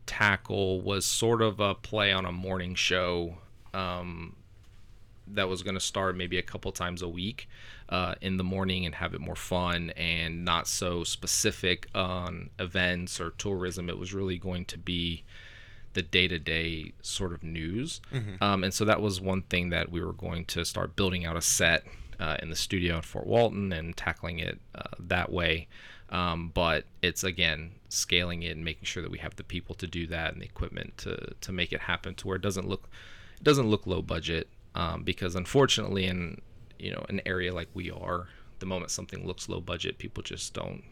[0.10, 3.36] tackle was sort of a play on a morning show
[3.76, 4.36] um,
[5.28, 7.48] that was going to start maybe a couple times a week
[7.90, 13.22] uh, in the morning and have it more fun and not so specific on events
[13.22, 13.88] or tourism.
[13.88, 15.24] It was really going to be
[15.94, 18.02] the day-to-day sort of news.
[18.42, 21.38] Um, and so that was one thing that we were going to start building out
[21.38, 21.84] a set
[22.20, 25.68] uh, in the studio in fort walton and tackling it uh, that way
[26.10, 29.88] um, but it's again scaling it and making sure that we have the people to
[29.88, 32.90] do that and the equipment to, to make it happen to where it doesn't look
[33.38, 36.40] it doesn't look low budget um, because unfortunately in
[36.78, 38.28] you know an area like we are
[38.60, 40.84] the moment something looks low budget people just don't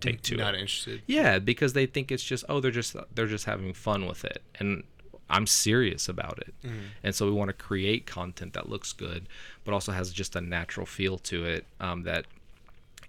[0.00, 1.02] take to Not it interested.
[1.06, 4.42] yeah, because they think it's just oh they're just they're just having fun with it,
[4.60, 4.84] and
[5.30, 6.54] I'm serious about it.
[7.02, 9.28] And so we want to create content that looks good,
[9.64, 12.26] but also has just a natural feel to it um, that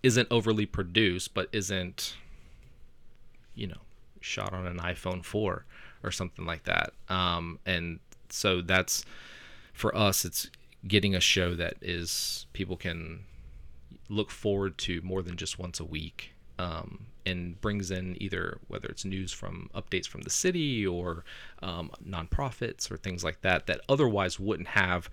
[0.03, 2.15] isn't overly produced, but isn't
[3.55, 3.81] you know
[4.21, 5.65] shot on an iPhone 4
[6.03, 6.93] or something like that.
[7.09, 9.05] Um, and so that's
[9.73, 10.25] for us.
[10.25, 10.49] It's
[10.87, 13.21] getting a show that is people can
[14.07, 18.87] look forward to more than just once a week um, and brings in either whether
[18.87, 21.23] it's news from updates from the city or
[21.61, 25.09] um, nonprofits or things like that that otherwise wouldn't have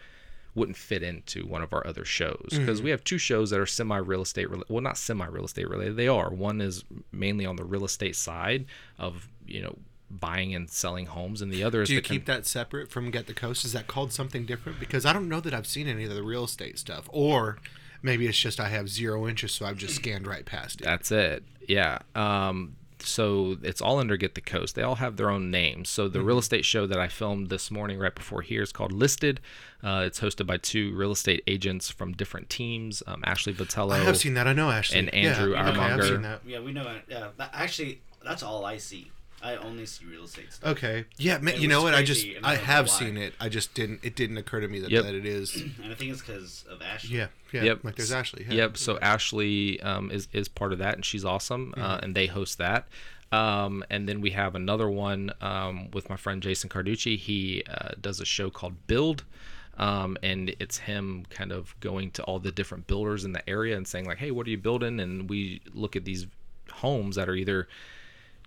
[0.56, 3.66] wouldn't fit into one of our other shows because we have two shows that are
[3.66, 6.82] semi real estate rela- well not semi real estate related they are one is
[7.12, 8.64] mainly on the real estate side
[8.98, 9.76] of you know
[10.10, 12.90] buying and selling homes and the other is Do you the con- keep that separate
[12.90, 13.64] from Get the Coast?
[13.64, 14.78] Is that called something different?
[14.78, 17.08] Because I don't know that I've seen any of the real estate stuff.
[17.12, 17.58] Or
[18.02, 20.84] maybe it's just I have zero interest, so I've just scanned right past it.
[20.84, 21.42] That's it.
[21.68, 21.98] Yeah.
[22.14, 24.74] Um, so it's all under Get the Coast.
[24.74, 25.88] They all have their own names.
[25.88, 26.28] So the Mm-hmm.
[26.28, 29.40] real estate show that I filmed this morning right before here is called Listed.
[29.82, 33.92] Uh, it's hosted by two real estate agents from different teams, um, Ashley Vitello.
[33.92, 34.46] I have seen that.
[34.48, 34.98] I know Ashley.
[34.98, 36.08] And Andrew yeah, okay, I've Armonger.
[36.08, 36.40] seen that.
[36.46, 36.88] Yeah, we know.
[36.88, 37.02] it.
[37.08, 39.10] Yeah, that, actually, that's all I see.
[39.42, 40.70] I only see real estate stuff.
[40.72, 41.04] Okay.
[41.18, 41.94] Yeah, man, you know what?
[41.94, 43.34] I just I I have seen it.
[43.38, 44.00] I just didn't.
[44.02, 45.04] It didn't occur to me that, Yep.
[45.04, 45.54] that it is.
[45.82, 47.16] And I think it's because of Ashley.
[47.18, 47.26] Yeah.
[47.52, 47.62] Yeah.
[47.64, 47.84] Yep.
[47.84, 48.44] Like there's Ashley.
[48.48, 48.54] Yeah.
[48.54, 48.76] Yep.
[48.78, 51.82] So Ashley um, is is part of that, and she's awesome, Mm-hmm.
[51.82, 52.86] uh, and they host that.
[53.32, 57.18] Um, and then we have another one um, with my friend Jason Carducci.
[57.18, 59.24] He uh, does a show called Build.
[59.78, 63.76] Um, and it's him kind of going to all the different builders in the area
[63.76, 66.26] and saying like, "Hey, what are you building?" And we look at these
[66.72, 67.68] homes that are either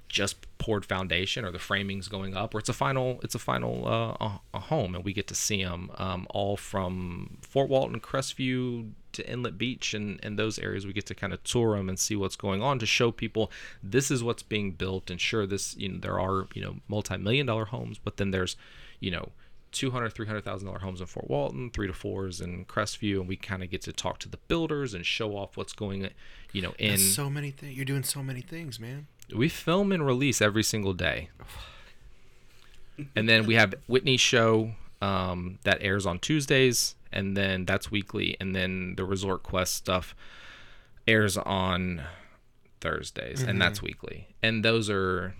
[0.09, 3.87] just poured foundation or the framing's going up or it's a final it's a final
[3.87, 8.91] uh, a, home and we get to see them um, all from fort walton crestview
[9.11, 11.97] to inlet beach and, and those areas we get to kind of tour them and
[11.97, 13.51] see what's going on to show people
[13.81, 17.45] this is what's being built and sure this you know there are you know multi-million
[17.45, 18.57] dollar homes but then there's
[18.99, 19.29] you know
[19.71, 23.63] 200 300000 dollar homes in fort walton three to fours in crestview and we kind
[23.63, 26.09] of get to talk to the builders and show off what's going
[26.51, 27.75] you know in That's so many things.
[27.75, 29.07] You're doing so many things, man.
[29.35, 31.29] We film and release every single day.
[33.15, 34.71] and then we have Whitney's show
[35.01, 38.35] um, that airs on Tuesdays, and then that's weekly.
[38.39, 40.15] And then the Resort Quest stuff
[41.07, 42.03] airs on
[42.81, 44.27] Thursdays, and that's weekly.
[44.43, 45.35] And those are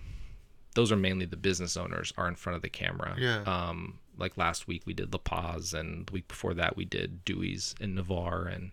[0.74, 3.16] those are mainly the business owners are in front of the camera.
[3.18, 3.42] Yeah.
[3.42, 7.24] Um, like last week we did La Paz, and the week before that we did
[7.24, 8.70] Dewey's in Navarre, and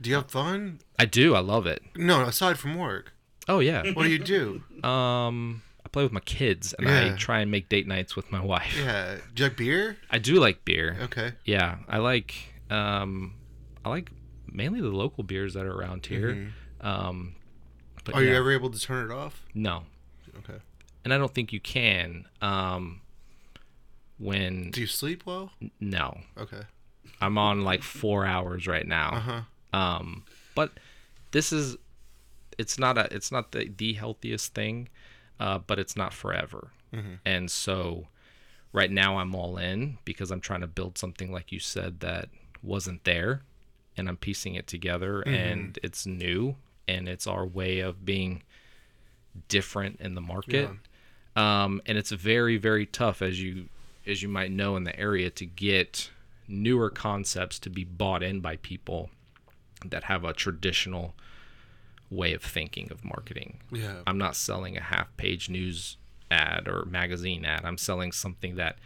[0.00, 0.80] Do you have fun?
[0.98, 1.34] I do.
[1.34, 1.82] I love it.
[1.96, 3.12] No, aside from work.
[3.50, 3.82] Oh yeah.
[3.92, 4.62] What do you do?
[4.88, 7.12] um, I play with my kids, and Yeah.
[7.12, 8.76] I try and make date nights with my wife.
[8.78, 9.16] yeah.
[9.34, 9.96] Do you like beer?
[10.10, 10.96] I do like beer.
[11.02, 11.32] Okay.
[11.44, 12.34] Yeah, I like
[12.70, 13.34] um,
[13.84, 14.10] I like
[14.46, 16.52] mainly the local beers that are around here.
[16.80, 17.34] Um,
[18.04, 19.42] but Are you ever able to turn it off?
[19.54, 19.84] no,
[20.38, 20.58] Okay.
[21.04, 22.26] and I don't think you can.
[22.40, 23.00] Um,
[24.18, 25.50] when Do you sleep well?
[25.80, 26.62] no, Okay.
[27.20, 29.10] I'm on like four hours right now.
[29.14, 29.40] Uh huh.
[29.78, 30.24] Um,
[30.54, 30.72] but
[31.32, 31.76] this is
[32.60, 34.88] it's not a it's not the the healthiest thing,
[35.38, 36.62] uh, but it's not forever.
[37.24, 38.06] And so
[38.72, 42.28] right now I'm all in because I'm trying to build something like you said that
[42.62, 43.42] wasn't there,
[43.96, 46.56] and I'm piecing it together, and it's new,
[46.86, 48.42] and it's our way of being
[49.48, 50.68] different in the market.
[51.36, 53.68] Um, and it's very very tough as you
[54.06, 56.10] as you might know in the area to get
[56.48, 59.08] newer concepts to be bought in by people
[59.84, 61.14] that have a traditional
[62.10, 63.58] way of thinking of marketing.
[63.70, 64.00] Yeah.
[64.06, 65.96] I'm not selling a half page news
[66.30, 67.64] ad or magazine ad.
[67.64, 68.78] I'm selling something that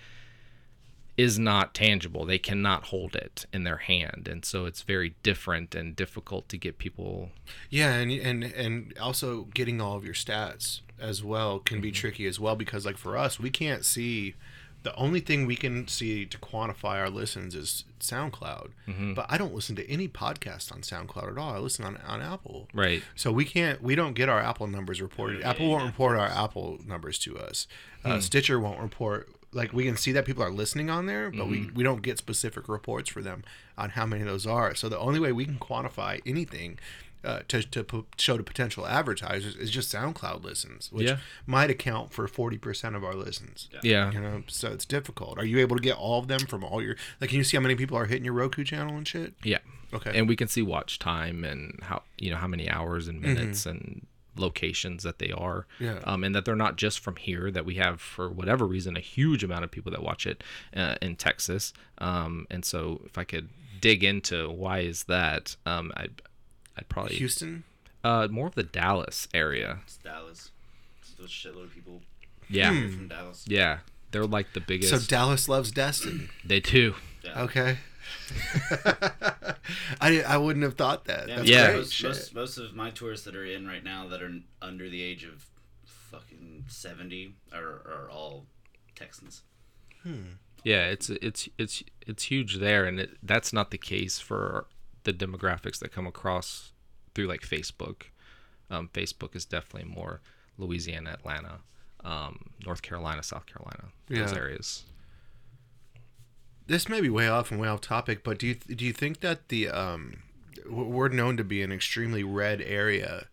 [1.17, 2.25] is not tangible.
[2.25, 4.29] They cannot hold it in their hand.
[4.31, 7.31] And so it's very different and difficult to get people
[7.71, 11.95] Yeah, and and and also getting all of your stats as well can be mm-hmm.
[11.95, 14.35] tricky as well because like for us, we can't see
[14.85, 18.69] the only thing we can see to quantify our listens is SoundCloud.
[18.87, 19.15] Mm-hmm.
[19.15, 21.55] But I don't listen to any podcast on SoundCloud at all.
[21.55, 22.69] I listen on on Apple.
[22.75, 23.03] right.
[23.17, 25.41] So we can't, we don't get our Apple numbers reported.
[25.41, 25.89] Yeah, Apple yeah, won't yeah.
[25.89, 27.67] report our Apple numbers to us.
[28.05, 28.21] Uh, hmm.
[28.21, 29.31] Stitcher won't report.
[29.53, 31.75] Like we can see that people are listening on there, but we, mm-hmm.
[31.77, 33.43] we don't get specific reports for them
[33.79, 34.75] on how many of those are.
[34.75, 36.79] So the only way we can quantify anything
[37.25, 41.19] uh, to, to p- show to potential advertisers is just SoundCloud listens, which Yeah.
[41.47, 43.69] might account for 40% of our listens.
[43.83, 44.11] Yeah.
[44.13, 45.39] You know, so it's difficult.
[45.39, 47.57] Are you able to get all of them from all your, like, can you see
[47.57, 49.35] how many people are hitting your Roku channel and shit?
[49.43, 49.59] Yeah.
[49.93, 50.11] Okay.
[50.15, 53.65] And we can see watch time and how you know how many hours and minutes
[53.65, 54.05] and
[54.37, 55.67] locations that they are.
[55.79, 56.01] Yeah.
[56.05, 57.51] Um, and that they're not just from here.
[57.53, 60.43] That we have for whatever reason a huge amount of people that watch it
[60.77, 61.73] uh, in Texas.
[61.99, 63.49] Um, and so if I could
[63.81, 66.23] dig into why is that, um, I'd
[66.77, 67.65] I'd probably Houston?
[68.03, 69.79] uh more of the Dallas area.
[69.85, 70.51] It's Dallas.
[71.01, 72.03] It's a shitload of people
[72.49, 72.71] Yeah.
[72.71, 73.45] from Dallas.
[73.49, 73.79] Yeah.
[74.11, 74.91] They're like the biggest.
[74.91, 76.31] So Dallas loves Destin.
[76.45, 76.95] they do.
[77.25, 77.43] Yeah.
[77.43, 77.79] Okay.
[80.01, 81.29] I, I wouldn't have thought that.
[81.29, 81.67] Yeah, That's Yeah.
[81.67, 81.77] great.
[81.79, 85.03] Most, most, most of my tourists that are in right now that are under the
[85.03, 85.47] age of
[85.85, 88.47] fucking 70 are, are all
[88.95, 89.43] Texans.
[90.03, 90.23] Hmm.
[90.63, 94.65] Yeah, it's it's it's it's huge there, and it, that's not the case for
[95.05, 96.73] the demographics that come across
[97.15, 98.05] through like Facebook.
[98.71, 100.21] Um, Facebook is definitely more
[100.59, 101.59] Louisiana, Atlanta,
[102.05, 104.39] um, North Carolina, South Carolina, those Yeah.
[104.39, 104.85] areas.
[106.67, 109.21] this may be way off and way off topic, but do you do you think
[109.21, 110.23] that the um,
[110.65, 113.27] w- we're known to be an extremely red area?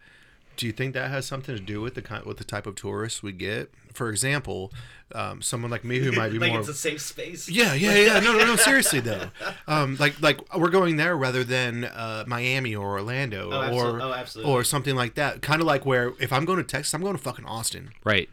[0.61, 2.75] Do you think that has something to do with the kind with the type of
[2.75, 3.71] tourists we get?
[3.93, 4.71] For example,
[5.11, 7.49] um, someone like me who might be like more it's a safe space.
[7.49, 8.19] Yeah, yeah, yeah.
[8.19, 8.55] No, no, no.
[8.55, 9.31] Seriously though,
[9.67, 14.13] um, like like we're going there rather than uh, Miami or Orlando Oh, or oh,
[14.13, 14.53] absolutely.
[14.53, 15.41] or something like that.
[15.41, 17.89] Kind of like where if I'm going to Texas, I'm going to fucking Austin.
[18.03, 18.29] Right.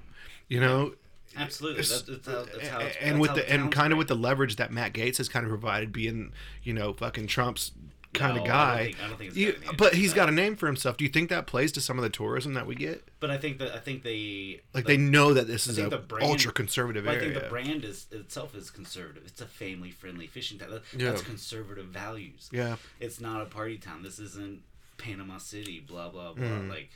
[0.49, 0.93] You know,
[1.35, 1.79] Absolutely.
[1.79, 4.01] That's, that's how, that's how and with how the and kind of break.
[4.01, 7.73] with the leverage that Matt Gaetz has kind of provided, being you know fucking Trump's
[8.19, 8.85] kind No, of I don't guy.
[8.85, 10.97] think- I don't think You- got anything to but he's got a name for himself.
[10.97, 13.07] Do you think that plays to some of the tourism that we get?
[13.21, 15.99] But I think that I think they Like they know that this is a the
[15.99, 17.21] brand- ultra conservative I area.
[17.33, 19.23] think the brand is itself is conservative.
[19.27, 20.71] It's a family friendly fishing town.
[20.71, 21.11] That, Yeah.
[21.11, 22.49] That's conservative values.
[22.53, 24.03] yeah, It's not a party town.
[24.03, 24.63] This isn't
[24.99, 25.81] Panama City.
[25.81, 26.47] Blah blah blah.
[26.69, 26.91] Like,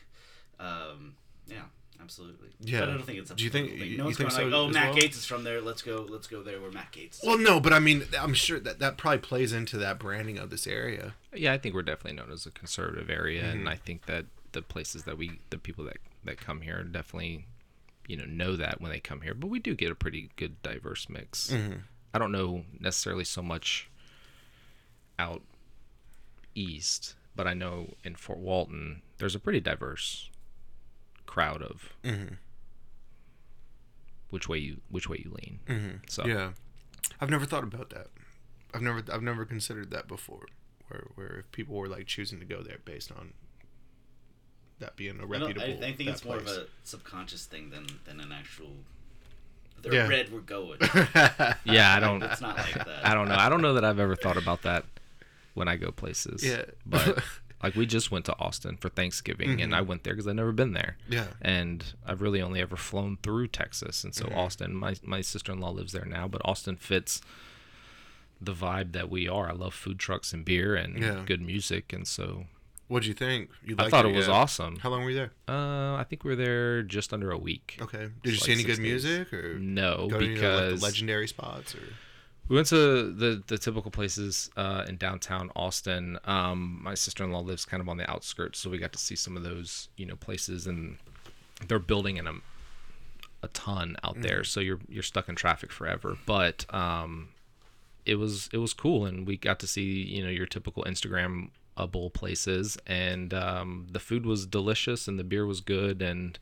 [0.61, 1.15] um,
[1.47, 1.63] yeah,
[2.01, 2.49] absolutely.
[2.61, 2.81] Yeah.
[2.81, 3.79] But I don't think it's a Do you think- thing.
[3.79, 5.03] you- No you one's think going so like, oh, Matt well?
[5.03, 5.61] Gaetz is from there.
[5.61, 6.07] Let's go.
[6.09, 7.15] Let's go there where Matt Gaetz.
[7.15, 7.21] Is.
[7.25, 10.51] well, no, but I mean, I'm sure that that probably plays into that branding of
[10.51, 11.15] this area.
[11.35, 13.59] Yeah, I think we're definitely known as a conservative area, Mm-hmm.
[13.61, 17.47] and I think that the places that we, the people that that come here, definitely,
[18.07, 19.35] you know, know that when they come here.
[19.35, 21.49] But we do get a pretty good diverse mix.
[21.51, 21.79] Mm-hmm.
[22.15, 23.89] I don't know necessarily so much
[25.19, 25.43] out
[26.55, 30.29] east, but I know in Fort Walton there's a pretty diverse
[31.33, 32.35] crowd of Mm-hmm.
[34.31, 35.59] which way you which way you lean.
[35.67, 35.97] Mm-hmm.
[36.09, 36.51] So Yeah,
[37.21, 38.09] I've never thought about that.
[38.75, 40.47] I've never I've never considered that before.
[40.89, 43.33] Where where if people were like choosing to go there based on
[44.79, 45.63] that being a reputable.
[45.63, 48.71] I, I think that it's more of a subconscious thing than than an actual.
[49.83, 50.09] They're Yeah.
[50.09, 50.33] red.
[50.33, 50.79] We're going.
[51.65, 53.07] yeah, I don't It's not like that.
[53.07, 53.37] I don't know.
[53.37, 54.85] I don't know that I've ever thought about that
[55.55, 56.45] when I go places.
[56.45, 56.65] Yeah.
[56.87, 57.19] But
[57.63, 60.53] Like we just went to Austin for Thanksgiving, and I went there because I'd never
[60.53, 60.97] been there.
[61.09, 61.27] Yeah.
[61.41, 64.75] And I've really only ever flown through Texas, and so Austin.
[64.75, 67.21] My my sister in law lives there now, but Austin fits
[68.41, 69.49] the vibe that we are.
[69.49, 71.23] I love food trucks and beer and Yeah.
[71.25, 72.47] good music, and so
[72.89, 73.49] What'd you think?
[73.65, 74.35] You I thought it was yeah?
[74.35, 74.77] awesome.
[74.81, 75.33] How long were you there?
[75.49, 77.79] Uh, I think we were there just under a week.
[77.81, 78.09] Okay.
[78.23, 79.05] Did you It's see any good days.
[79.05, 81.79] music or No, go to because like, the legendary spots or?
[82.49, 86.19] We went to the the typical places uh, in downtown Austin.
[86.25, 88.99] Um, my sister in law lives kind of on the outskirts, so we got to
[88.99, 90.99] see some of those you know places, and
[91.69, 92.35] they're building in a
[93.45, 96.17] a ton out there, so you're you're stuck in traffic forever.
[96.27, 97.31] But um,
[98.07, 101.51] it was it was cool, and we got to see you know your typical Instagram
[101.91, 106.39] bowl places, and um, the food was delicious, and the beer was good, and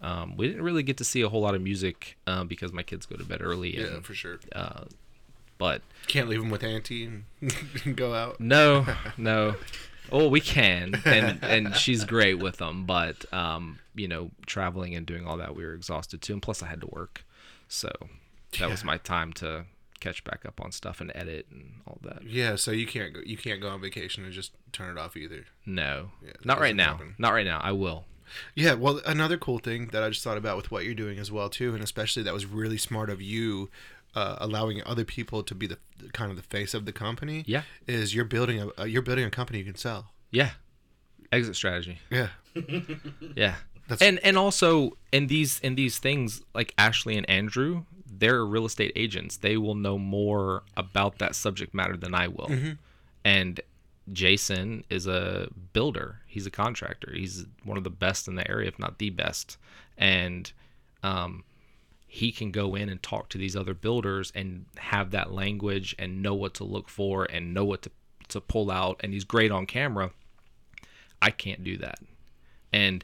[0.00, 2.82] um, we didn't really get to see a whole lot of music uh, because my
[2.82, 3.78] kids go to bed early.
[3.78, 4.40] Yeah, for sure.
[5.58, 7.24] But Can't leave them with Auntie and
[7.96, 8.40] go out.
[8.40, 8.86] No,
[9.16, 9.56] no.
[10.10, 15.06] Oh, we can, and and she's great with them, but um, you know, traveling and
[15.06, 17.24] doing all that, we were exhausted too, and plus I had to work,
[17.68, 17.90] so
[18.58, 19.64] that was my time to
[20.00, 22.24] catch back up on stuff and edit and all that.
[22.24, 23.20] Yeah, so you can't go.
[23.24, 25.46] You can't go on vacation and just turn it off either.
[25.64, 26.92] No, Yeah, not right now.
[26.94, 27.14] happen.
[27.18, 27.60] Not right now.
[27.62, 28.04] I will.
[28.54, 31.30] Yeah, well, another cool thing that I just thought about with what you're doing as
[31.30, 33.70] well too, and especially that was really smart of you,
[34.14, 35.78] uh, allowing other people to be the
[36.12, 37.44] kind of the face of the company.
[37.46, 37.62] Yeah.
[37.86, 40.12] is you're building a uh, you're building a company you can sell.
[40.30, 40.50] Yeah.
[41.30, 41.98] Exit strategy.
[42.10, 42.28] Yeah,
[43.34, 43.54] Yeah.
[43.88, 48.66] That's- and and also in these in these things like Ashley and Andrew, they're real
[48.66, 49.38] estate agents.
[49.38, 52.50] They will know more about that subject matter than I will.
[53.24, 53.60] And
[54.12, 56.20] Jason is a builder.
[56.26, 57.12] He's a contractor.
[57.14, 59.56] He's one of the best in the area, if not the best.
[59.96, 60.52] And
[61.02, 61.44] um,
[62.12, 66.22] he can go in and talk to these other builders and have that language and
[66.22, 67.90] know what to look for and know what to
[68.28, 69.00] to pull out.
[69.00, 70.10] And he's great on camera.
[71.22, 72.00] I can't do that.
[72.70, 73.02] And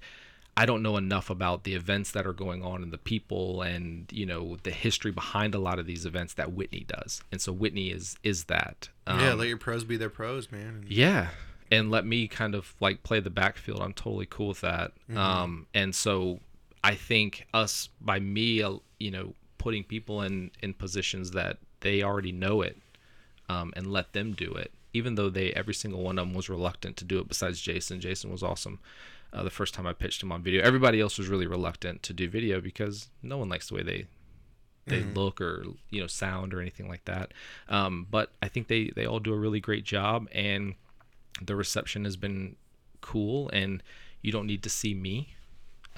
[0.59, 4.07] I don't know enough about the events that are going on and the people and
[4.13, 7.23] you know the history behind a lot of these events that Whitney does.
[7.33, 8.91] And so Whitney is is that.
[9.07, 9.31] yeah.
[9.31, 10.85] Um, Let your pros be their pros, man.
[10.87, 11.29] Yeah.
[11.71, 13.81] And let me kind of like play the backfield.
[13.81, 14.93] I'm totally cool with that.
[15.09, 15.17] Mm-hmm.
[15.17, 16.41] Um, and so
[16.85, 18.63] I think us by me,
[18.99, 22.79] you know, putting people in in positions that they already know it,
[23.49, 26.49] um, and let them do it, even though they every single one of them was
[26.49, 27.29] reluctant to do it.
[27.29, 28.79] Besides Jason, Jason was awesome.
[29.33, 32.13] Uh, the first time I pitched him on video, everybody else was really reluctant to
[32.15, 34.07] do video because no one likes the way they
[34.89, 37.33] they look or you know sound or anything like that.
[37.69, 40.75] Um, but I think they they all do a really great job, and
[41.41, 42.57] the reception has been
[43.01, 43.51] cool.
[43.53, 43.83] And
[44.23, 45.35] you don't need to see me,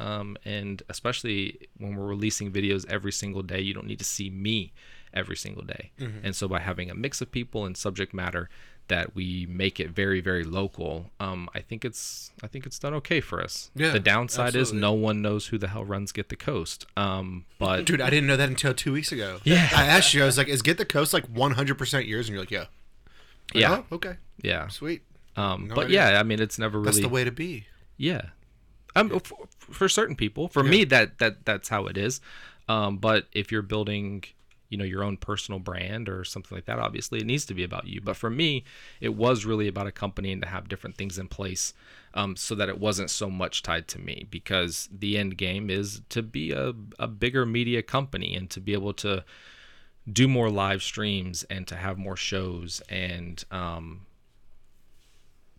[0.01, 4.31] um, and especially when we're releasing videos every single day, you don't need to see
[4.31, 4.73] me
[5.13, 5.91] every single day.
[6.25, 8.49] And so by having a mix of people and subject matter
[8.89, 12.93] that we make it very very local um i think it's i think it's done
[12.93, 14.79] okay for us Yeah, the downside absolutely.
[14.79, 18.11] is no one knows who the hell runs get the coast um but Dude, I
[18.11, 19.39] didn't know that until two weeks ago.
[19.45, 19.69] Yeah.
[19.77, 20.23] I asked you.
[20.23, 22.67] I was like, "Is Get the Coast like 100% yours?" And you're like, "Yeah."
[23.55, 24.17] Like, yeah "Oh, okay.
[24.43, 25.03] yeah Sweet.
[25.37, 26.11] Um, No but idea.
[26.13, 26.87] yeah, I mean, it's never really.
[26.91, 27.67] That's the way to be.
[27.97, 28.23] Yeah.
[28.97, 32.21] Um, f- for, certain people, for me, that that that's how it is.
[32.69, 34.25] Um, but if you're building,
[34.69, 37.65] you know, your own personal brand or something like that, obviously it needs to be
[37.65, 38.01] about you.
[38.01, 38.65] But for me,
[39.01, 41.73] it was really about a company and to have different things in place,
[42.15, 44.27] um, so that it wasn't so much tied to me.
[44.31, 48.73] Because the end game is to be a a bigger media company and to be
[48.73, 49.25] able to
[50.11, 54.07] do more live streams and to have more shows and um,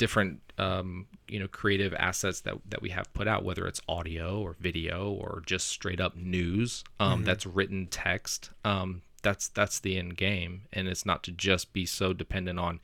[0.02, 4.42] different um, you know creative assets that, that we have put out whether it's audio
[4.42, 9.98] or video or just straight up news um, that's written text um, that's that's the
[9.98, 10.54] end game.
[10.74, 12.80] And it's not to just be so dependent on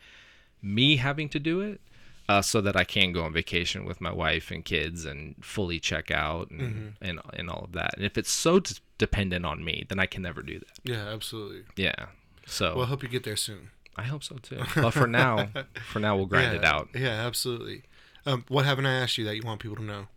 [0.62, 1.82] me having to do it
[2.30, 5.80] uh, so that I can go on vacation with my wife and kids and fully
[5.80, 7.96] check out and, and, and all of that.
[7.96, 10.80] And if it's so d- dependent on me then I can never do that.
[10.84, 11.64] Yeah, absolutely.
[11.76, 12.08] yeah.
[12.46, 13.72] So Well, I hope you get there soon.
[13.98, 15.50] I hope so too but for now
[15.92, 17.84] for now we'll grind yeah, it out Yeah, absolutely.
[18.26, 20.08] Um, what haven't I asked you that you want people to know?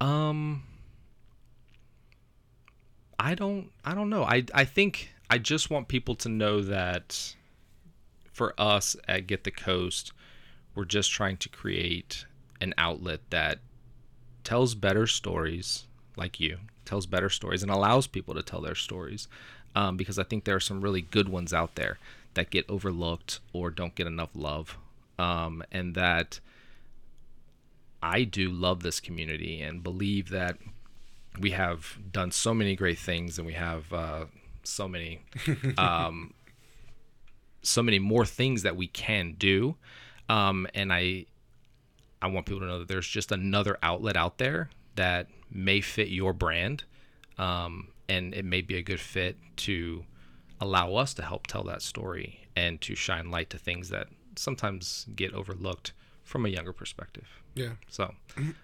[0.00, 0.62] Um
[3.18, 4.24] I don't I don't know.
[4.24, 7.34] I I think I just want people to know that
[8.32, 10.12] for us at Get the Coast,
[10.74, 12.26] we're just trying to create
[12.60, 13.60] an outlet that
[14.42, 15.84] tells better stories
[16.16, 19.28] like you, tells better stories and allows people to tell their stories.
[19.76, 21.98] Um, because I think there are some really good ones out there
[22.34, 24.78] that get overlooked or don't get enough love.
[25.18, 26.40] Um, and that
[28.02, 30.58] I do love this community and believe that
[31.38, 34.26] we have done so many great things and we have uh,
[34.62, 35.22] so many
[35.78, 36.34] um,
[37.62, 39.76] so many more things that we can do
[40.28, 41.26] um, and I
[42.22, 46.08] I want people to know that there's just another outlet out there that may fit
[46.08, 46.84] your brand,
[47.36, 50.04] um, and it may be a good fit to
[50.60, 55.06] allow us to help tell that story and to shine light to things that sometimes
[55.14, 55.92] get overlooked
[56.22, 57.26] from a younger perspective.
[57.54, 57.72] Yeah.
[57.88, 58.14] So,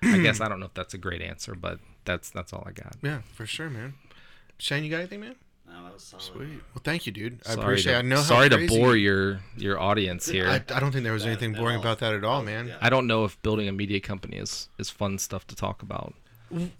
[0.02, 2.72] I guess I don't know if that's a great answer, but that's that's all I
[2.72, 2.96] got.
[3.02, 3.94] Yeah, for sure, man.
[4.58, 5.36] Shane, you got anything, man?
[5.68, 6.22] No, that was solid.
[6.24, 6.48] Sweet.
[6.74, 7.40] Well, thank you, dude.
[7.46, 7.92] I Sorry appreciate.
[7.92, 8.00] to, it.
[8.00, 10.48] I know how sorry to bore your your audience here.
[10.48, 11.82] I, I, I don't think there was That- anything boring all.
[11.82, 12.68] about that at all, man.
[12.68, 12.78] Yeah.
[12.80, 16.14] I don't know if building a media company is is fun stuff to talk about.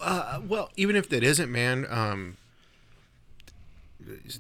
[0.01, 2.37] Uh, well, even if that isn't, man, um,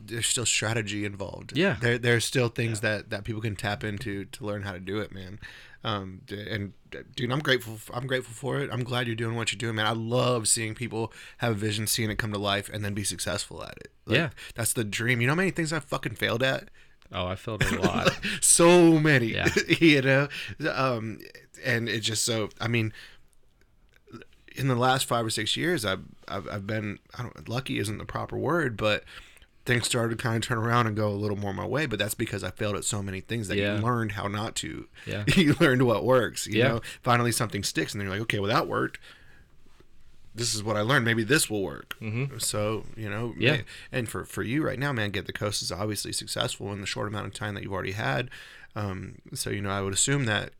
[0.04, 1.56] there's still strategy involved.
[1.56, 1.76] Yeah.
[1.80, 4.98] there, there's still things that that people can tap into to learn how to do
[5.00, 5.38] it, man.
[5.82, 6.72] Um, and
[7.16, 7.74] dude, I'm grateful.
[7.74, 8.68] f- I'm grateful for it.
[8.72, 9.86] I'm glad you're doing what you're doing, man.
[9.86, 13.04] I love seeing people have a vision, seeing it come to life, and then be
[13.04, 13.90] successful at it.
[14.04, 14.30] Like, Yeah.
[14.54, 15.20] that's the dream.
[15.20, 16.68] You know how many things I fucking failed at?
[17.12, 18.18] Oh, I failed a lot.
[18.42, 19.48] so many Yeah.
[19.80, 20.28] you know
[20.70, 21.18] um
[21.64, 22.92] and it just so i mean
[24.56, 27.98] in the last five or six years i've i've, I've been i don't lucky isn't
[27.98, 29.04] the proper word but
[29.70, 31.98] things started to kind of turn around and go a little more my way but
[31.98, 33.76] that's because i failed at so many things that Yeah.
[33.76, 35.24] you learned how not to Yeah.
[35.36, 36.68] you learned what works you Yeah.
[36.68, 38.98] know finally something sticks and then you're like okay well that worked
[40.32, 41.04] this is what I learned.
[41.04, 41.96] Maybe this will work.
[42.00, 42.38] Mm-hmm.
[42.38, 43.56] So you know, Yeah.
[43.56, 46.80] ma- And for for you right now, man, get the coast is obviously successful in
[46.80, 48.30] the short amount of time that you've already had.
[48.76, 50.52] Um, so you know, I would assume that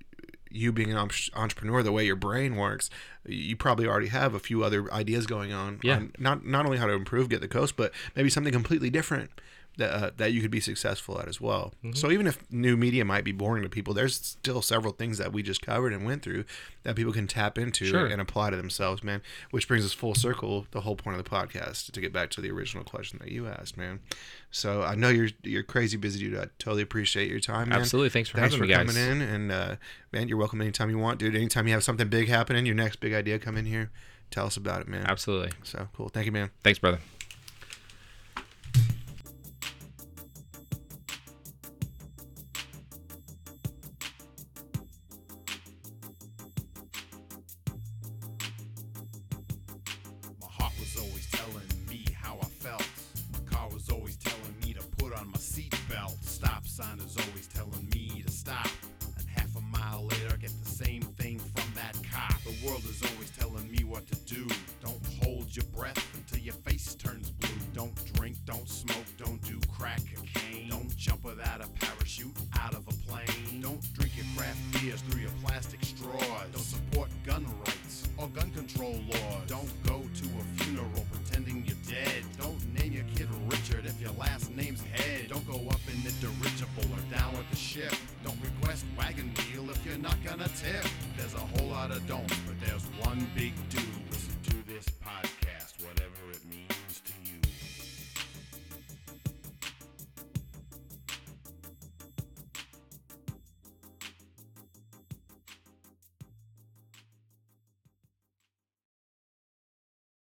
[0.51, 2.91] you being an entrepreneur, the way your brain works,
[3.27, 5.81] you probably already have a few other ideas going on.
[5.83, 5.97] Yeah.
[5.97, 9.31] on not not only how to improve get the coast, but maybe something completely different
[9.77, 11.73] that uh, that you could be successful at as well.
[11.85, 11.95] Mm-hmm.
[11.95, 15.33] So even if new media might be boring to people, there's still several things that
[15.33, 16.45] we just covered and went through
[16.83, 18.07] that people can tap into Sure.
[18.07, 19.23] and apply to themselves, man.
[19.51, 22.41] Which brings us full circle, the whole point of the podcast, to get back to
[22.41, 24.01] the original question that you asked, man.
[24.51, 26.39] So I know you're you're crazy busy, dude.
[26.39, 27.79] I totally appreciate your time, man.
[27.81, 28.11] Absolutely.
[28.11, 28.95] Thanks for Thanks having for me, guys.
[28.95, 29.77] coming in, and uh,
[30.13, 31.35] man, you're welcome anytime you want, dude.
[31.37, 33.91] Anytime you have something big happening, your next big idea, come in here,
[34.31, 35.05] tell us about it, man.
[35.07, 35.51] Absolutely.
[35.63, 36.09] So cool.
[36.09, 36.51] Thank you, man.
[36.65, 36.99] Thanks, brother.